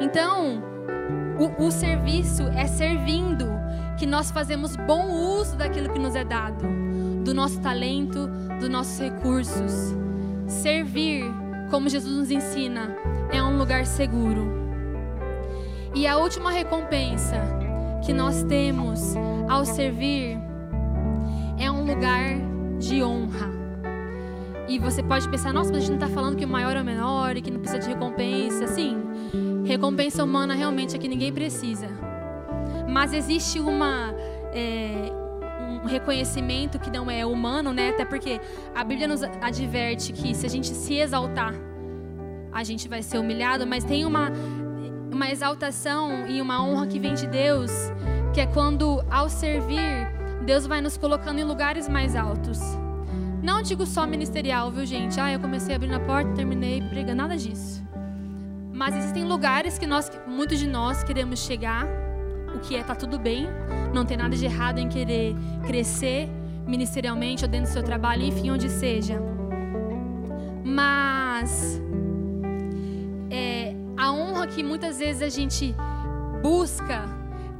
[0.00, 0.62] Então,
[1.38, 3.46] o, o serviço é servindo
[3.96, 6.64] que nós fazemos bom uso daquilo que nos é dado,
[7.24, 8.28] do nosso talento,
[8.60, 9.94] dos nossos recursos.
[10.46, 11.24] Servir,
[11.70, 12.94] como Jesus nos ensina,
[13.32, 14.46] é um lugar seguro.
[15.94, 17.36] E a última recompensa
[18.04, 19.14] que nós temos
[19.48, 20.38] ao servir
[21.58, 22.36] é um lugar
[22.78, 23.50] de honra.
[24.68, 26.82] E você pode pensar, nossa, mas a gente não está falando que o maior é
[26.82, 28.66] o menor e que não precisa de recompensa.
[28.66, 28.98] Sim,
[29.64, 31.88] recompensa humana realmente é que ninguém precisa.
[32.88, 34.14] Mas existe uma.
[34.52, 35.12] É,
[35.82, 37.90] um reconhecimento que não é humano, né?
[37.90, 38.40] Até porque
[38.74, 41.54] a Bíblia nos adverte que se a gente se exaltar,
[42.52, 44.32] a gente vai ser humilhado, mas tem uma
[45.16, 47.70] uma exaltação e uma honra que vem de Deus,
[48.34, 50.12] que é quando, ao servir,
[50.44, 52.60] Deus vai nos colocando em lugares mais altos.
[53.42, 55.18] Não digo só ministerial, viu, gente?
[55.18, 57.82] Ah, eu comecei abrindo a porta, terminei pregando, nada disso.
[58.72, 61.86] Mas existem lugares que nós, muitos de nós queremos chegar,
[62.56, 63.46] o que é tá tudo bem,
[63.94, 65.34] não tem nada de errado em querer
[65.66, 66.28] crescer
[66.66, 69.20] ministerialmente ou dentro do seu trabalho, enfim, onde seja.
[70.64, 71.80] Mas
[73.96, 75.74] a honra que muitas vezes a gente
[76.42, 77.04] busca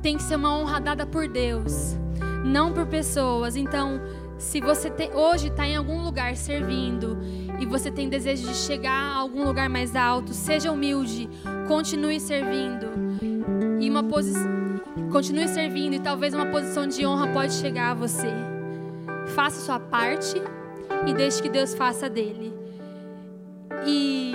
[0.03, 1.97] tem que ser uma honra dada por Deus,
[2.45, 3.57] não por pessoas.
[3.57, 4.01] Então,
[4.39, 7.19] se você te, hoje está em algum lugar servindo
[7.59, 11.29] e você tem desejo de chegar a algum lugar mais alto, seja humilde,
[11.67, 12.87] continue servindo.
[13.81, 14.05] E uma
[15.11, 18.29] continue servindo e talvez uma posição de honra pode chegar a você.
[19.35, 20.41] Faça sua parte
[21.07, 22.55] e deixe que Deus faça dele.
[23.87, 24.33] E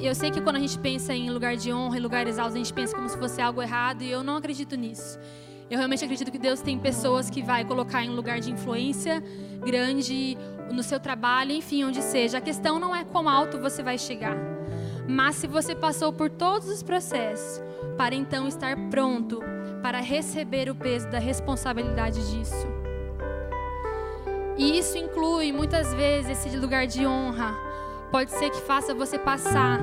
[0.00, 2.58] eu sei que quando a gente pensa em lugar de honra, em lugares altos, a
[2.58, 5.18] gente pensa como se fosse algo errado, e eu não acredito nisso.
[5.70, 9.22] Eu realmente acredito que Deus tem pessoas que vai colocar em lugar de influência
[9.64, 10.36] grande
[10.70, 12.38] no seu trabalho, enfim, onde seja.
[12.38, 14.36] A questão não é quão alto você vai chegar,
[15.08, 17.62] mas se você passou por todos os processos
[17.96, 19.40] para então estar pronto
[19.82, 22.66] para receber o peso da responsabilidade disso.
[24.56, 27.54] E isso inclui muitas vezes esse lugar de honra
[28.10, 29.80] pode ser que faça você passar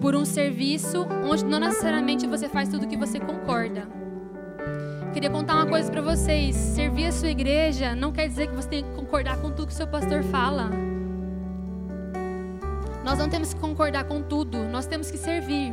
[0.00, 3.88] por um serviço onde não necessariamente você faz tudo que você concorda.
[5.12, 8.68] Queria contar uma coisa para vocês: servir a sua igreja não quer dizer que você
[8.68, 10.85] tem que concordar com tudo que o seu pastor fala.
[13.06, 15.72] Nós não temos que concordar com tudo, nós temos que servir.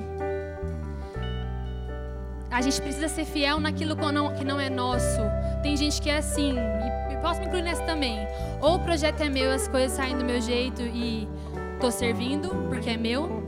[2.52, 3.96] A gente precisa ser fiel naquilo
[4.38, 5.20] que não é nosso.
[5.64, 6.54] Tem gente que é assim,
[7.12, 8.20] e posso me incluir nessa também.
[8.62, 11.28] Ou o projeto é meu, as coisas saem do meu jeito e
[11.82, 13.44] tô servindo porque é meu,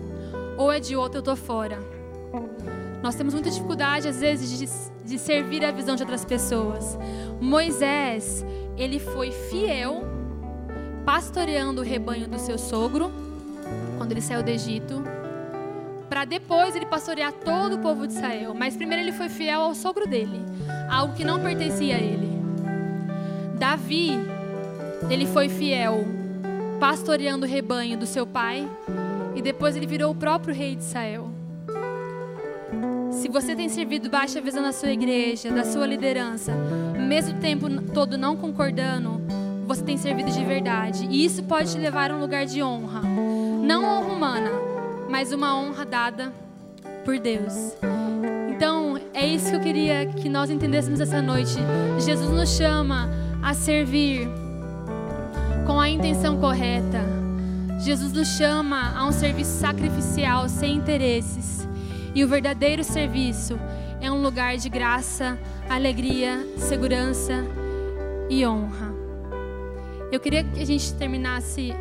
[0.57, 1.77] ou é de outro, eu tô fora.
[3.03, 6.97] Nós temos muita dificuldade às vezes de, de servir a visão de outras pessoas.
[7.39, 8.43] Moisés,
[8.75, 10.01] ele foi fiel
[11.05, 13.24] pastoreando o rebanho do seu sogro
[13.97, 15.03] quando ele saiu do Egito,
[16.09, 18.53] para depois ele pastorear todo o povo de Israel.
[18.53, 20.41] Mas primeiro ele foi fiel ao sogro dele,
[20.89, 22.29] algo que não pertencia a ele.
[23.57, 24.11] Davi,
[25.09, 26.05] ele foi fiel,
[26.79, 28.69] pastoreando o rebanho do seu pai,
[29.35, 31.29] e depois ele virou o próprio rei de Israel.
[33.11, 36.53] Se você tem servido baixa visão na sua igreja, da sua liderança,
[37.07, 39.21] mesmo tempo todo não concordando,
[39.65, 41.07] você tem servido de verdade.
[41.09, 43.01] E isso pode te levar a um lugar de honra.
[43.65, 44.51] Não honra humana,
[45.09, 46.31] mas uma honra dada
[47.03, 47.75] por Deus.
[48.47, 51.55] Então, é isso que eu queria que nós entendêssemos essa noite.
[51.97, 53.09] Jesus nos chama
[53.41, 54.29] a servir
[55.65, 57.01] com a intenção correta.
[57.79, 61.67] Jesus nos chama a um serviço sacrificial, sem interesses.
[62.13, 63.59] E o verdadeiro serviço
[63.99, 67.43] é um lugar de graça, alegria, segurança
[68.29, 68.93] e honra.
[70.11, 71.73] Eu queria que a gente terminasse.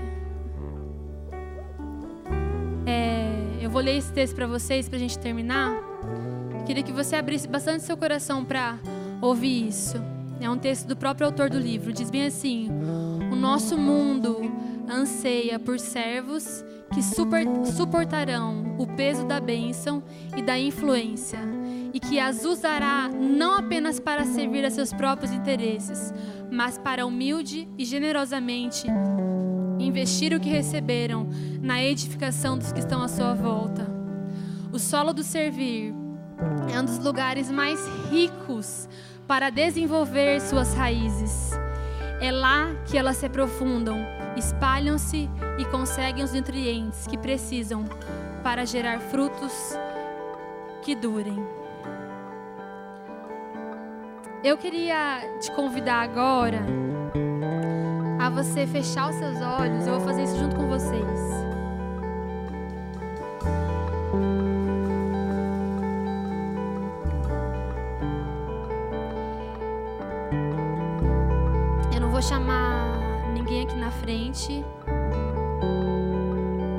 [3.75, 5.77] Vou ler esse texto para vocês, para a gente terminar.
[6.65, 8.79] Queria que você abrisse bastante seu coração para
[9.21, 9.97] ouvir isso.
[10.41, 11.93] É um texto do próprio autor do livro.
[11.93, 12.71] Diz bem assim:
[13.33, 14.39] O nosso mundo
[14.89, 20.05] anseia por servos que suportarão o peso da bênção
[20.37, 21.41] e da influência,
[21.93, 26.15] e que as usará não apenas para servir a seus próprios interesses,
[26.49, 28.87] mas para humilde e generosamente
[29.85, 31.29] investir o que receberam
[31.61, 33.87] na edificação dos que estão à sua volta.
[34.73, 35.95] O solo do servir
[36.73, 37.81] é um dos lugares mais
[38.11, 38.89] ricos
[39.27, 41.53] para desenvolver suas raízes.
[42.21, 43.99] É lá que elas se aprofundam,
[44.37, 45.29] espalham-se
[45.59, 47.85] e conseguem os nutrientes que precisam
[48.43, 49.53] para gerar frutos
[50.83, 51.39] que durem.
[54.43, 56.63] Eu queria te convidar agora
[58.25, 61.05] a você fechar os seus olhos, eu vou fazer isso junto com vocês.
[71.95, 72.99] Eu não vou chamar
[73.35, 74.65] ninguém aqui na frente.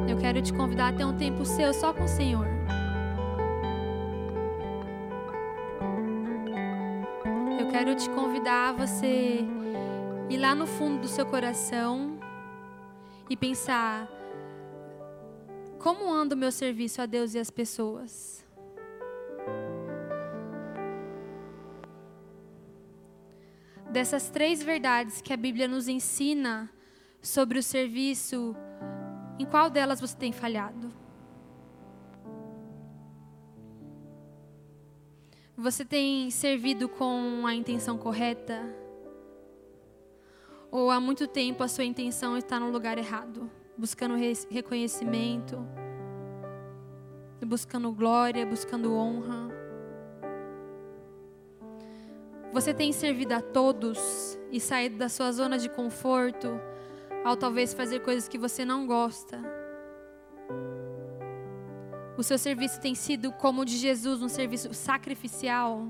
[0.10, 2.48] Eu quero te convidar a ter um tempo seu só com o Senhor.
[7.60, 9.46] Eu quero te convidar a você
[10.30, 12.20] ir lá no fundo do seu coração
[13.30, 14.08] e pensar:
[15.80, 18.44] como anda o meu serviço a Deus e às pessoas?
[23.92, 26.70] Dessas três verdades que a Bíblia nos ensina
[27.22, 28.56] sobre o serviço,
[29.40, 30.92] em qual delas você tem falhado?
[35.56, 38.85] Você tem servido com a intenção correta?
[40.72, 44.16] Ou há muito tempo a sua intenção está no lugar errado, buscando
[44.50, 45.66] reconhecimento,
[47.46, 49.50] buscando glória, buscando honra.
[52.52, 56.60] Você tem servido a todos e saído da sua zona de conforto
[57.24, 59.42] ao talvez fazer coisas que você não gosta.
[62.18, 65.86] O seu serviço tem sido como o de Jesus, um serviço sacrificial.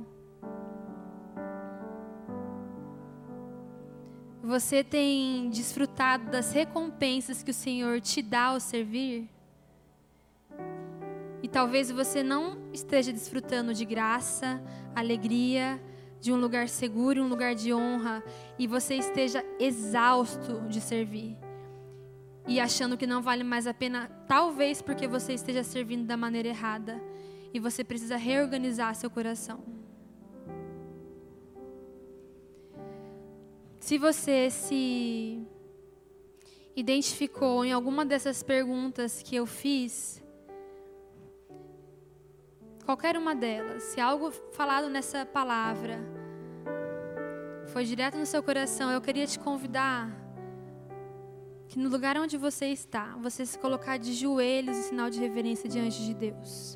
[4.46, 9.28] Você tem desfrutado das recompensas que o Senhor te dá ao servir?
[11.42, 14.62] E talvez você não esteja desfrutando de graça,
[14.94, 15.82] alegria,
[16.22, 18.24] de um lugar seguro, um lugar de honra,
[18.60, 21.36] e você esteja exausto de servir.
[22.48, 26.50] E achando que não vale mais a pena, talvez porque você esteja servindo da maneira
[26.50, 27.02] errada,
[27.52, 29.85] e você precisa reorganizar seu coração.
[33.86, 35.46] Se você se
[36.76, 40.24] identificou em alguma dessas perguntas que eu fiz,
[42.84, 46.00] qualquer uma delas, se algo falado nessa palavra
[47.68, 50.10] foi direto no seu coração, eu queria te convidar
[51.68, 55.70] que no lugar onde você está, você se colocar de joelhos em sinal de reverência
[55.70, 56.76] diante de Deus.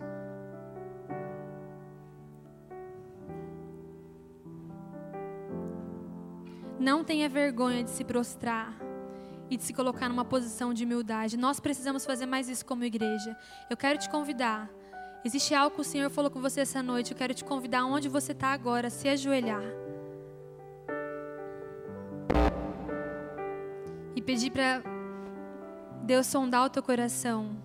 [6.80, 8.74] Não tenha vergonha de se prostrar
[9.50, 11.36] e de se colocar numa posição de humildade.
[11.36, 13.36] Nós precisamos fazer mais isso como igreja.
[13.70, 14.70] Eu quero te convidar.
[15.26, 17.12] Existe algo que o Senhor falou com você essa noite.
[17.12, 19.62] Eu quero te convidar onde você está agora, se ajoelhar.
[24.16, 24.82] E pedir para
[26.04, 27.58] Deus sondar o teu coração.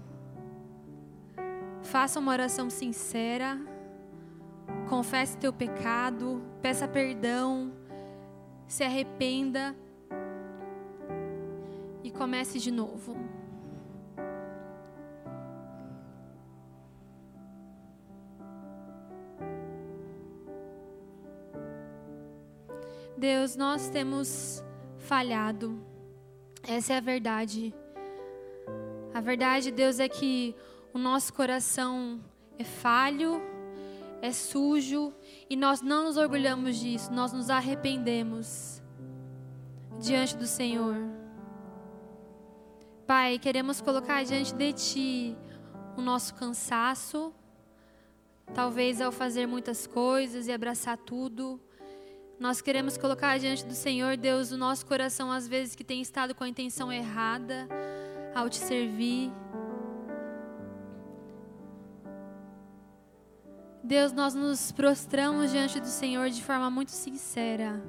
[1.83, 3.61] Faça uma oração sincera.
[4.89, 6.43] Confesse teu pecado.
[6.61, 7.84] Peça perdão
[8.67, 9.75] se arrependa
[12.03, 13.17] e comece de novo.
[23.17, 24.62] Deus, nós temos
[24.99, 25.83] falhado.
[26.62, 27.75] Essa é a verdade.
[29.15, 30.55] A verdade, Deus, é que
[30.93, 32.21] o nosso coração
[32.59, 33.41] é falho
[34.25, 35.12] é sujo
[35.51, 38.83] e nós não nos orgulhamos disso, nós nos arrependemos
[40.01, 40.97] diante do Senhor.
[43.07, 45.37] Pai, queremos colocar diante de Ti
[45.95, 47.35] o nosso cansaço,
[48.55, 51.61] talvez ao fazer muitas coisas e abraçar tudo.
[52.41, 56.35] Nós queremos colocar diante do Senhor, Deus, o nosso coração, às vezes, que tem estado
[56.35, 57.68] com a intenção errada
[58.35, 59.31] ao te servir.
[63.85, 67.82] Deus, nós nos prostramos diante do Senhor de forma muito sincera.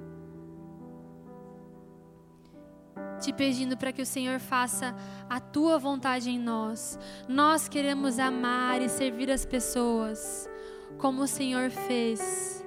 [3.21, 4.93] Te pedindo para que o Senhor faça
[5.29, 6.99] a tua vontade em nós.
[7.29, 10.49] Nós queremos amar e servir as pessoas
[10.97, 12.61] como o Senhor fez.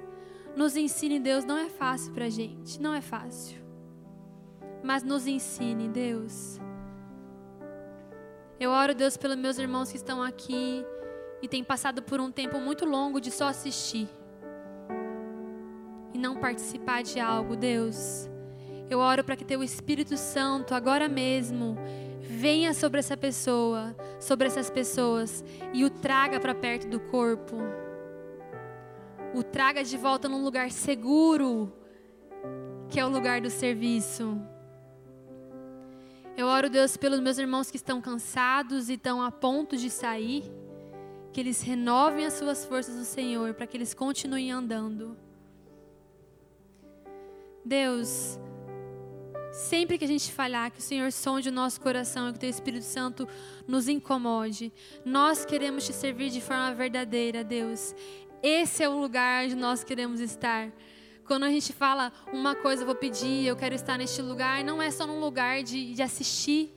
[0.55, 3.61] Nos ensine, Deus, não é fácil para a gente, não é fácil.
[4.83, 6.59] Mas nos ensine, Deus.
[8.59, 10.83] Eu oro, Deus, pelos meus irmãos que estão aqui
[11.41, 14.07] e tem passado por um tempo muito longo de só assistir
[16.13, 18.29] e não participar de algo, Deus.
[18.89, 21.77] Eu oro para que teu Espírito Santo agora mesmo
[22.21, 27.55] venha sobre essa pessoa, sobre essas pessoas e o traga para perto do corpo.
[29.33, 31.71] O traga de volta num lugar seguro,
[32.89, 34.41] que é o lugar do serviço.
[36.35, 40.43] Eu oro, Deus, pelos meus irmãos que estão cansados e estão a ponto de sair
[41.31, 45.17] que eles renovem as suas forças no Senhor, para que eles continuem andando.
[47.63, 48.39] Deus,
[49.51, 52.39] Sempre que a gente falhar, que o Senhor sonde o nosso coração e que o
[52.39, 53.27] Teu Espírito Santo
[53.67, 54.71] nos incomode.
[55.03, 57.95] Nós queremos te servir de forma verdadeira, Deus.
[58.43, 60.71] Esse é o lugar onde nós queremos estar.
[61.25, 64.81] Quando a gente fala uma coisa, eu vou pedir, eu quero estar neste lugar, não
[64.81, 66.71] é só num lugar de, de assistir,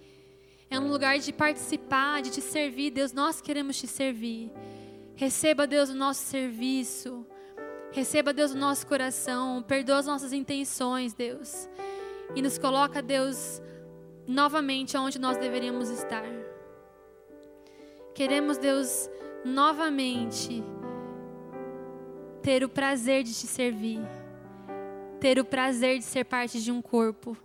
[0.74, 2.90] é um lugar de participar, de te servir.
[2.90, 4.50] Deus, nós queremos te servir.
[5.14, 7.26] Receba, Deus, o nosso serviço.
[7.92, 9.62] Receba, Deus, o nosso coração.
[9.62, 11.68] Perdoa as nossas intenções, Deus
[12.34, 13.60] e nos coloca, Deus,
[14.26, 16.24] novamente onde nós deveríamos estar.
[18.14, 19.08] Queremos, Deus,
[19.44, 20.62] novamente
[22.42, 24.00] ter o prazer de te servir,
[25.20, 27.36] ter o prazer de ser parte de um corpo.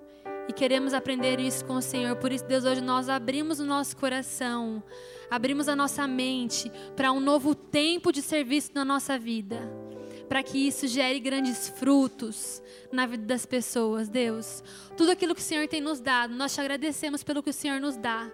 [0.47, 2.15] E queremos aprender isso com o Senhor.
[2.15, 4.81] Por isso, Deus, hoje nós abrimos o nosso coração,
[5.29, 9.59] abrimos a nossa mente para um novo tempo de serviço na nossa vida
[10.27, 14.63] para que isso gere grandes frutos na vida das pessoas, Deus.
[14.95, 17.79] Tudo aquilo que o Senhor tem nos dado, nós te agradecemos pelo que o Senhor
[17.79, 18.29] nos dá.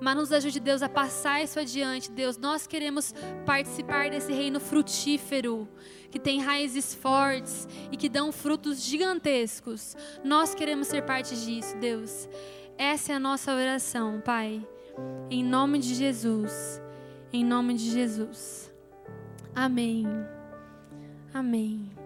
[0.00, 2.36] Mas nos ajude, Deus, a passar isso adiante, Deus.
[2.36, 3.14] Nós queremos
[3.46, 5.68] participar desse reino frutífero,
[6.12, 9.96] que tem raízes fortes e que dão frutos gigantescos.
[10.22, 12.28] Nós queremos ser parte disso, Deus.
[12.76, 14.64] Essa é a nossa oração, Pai.
[15.30, 16.80] Em nome de Jesus.
[17.32, 18.70] Em nome de Jesus.
[19.54, 20.06] Amém.
[21.32, 22.01] Amém.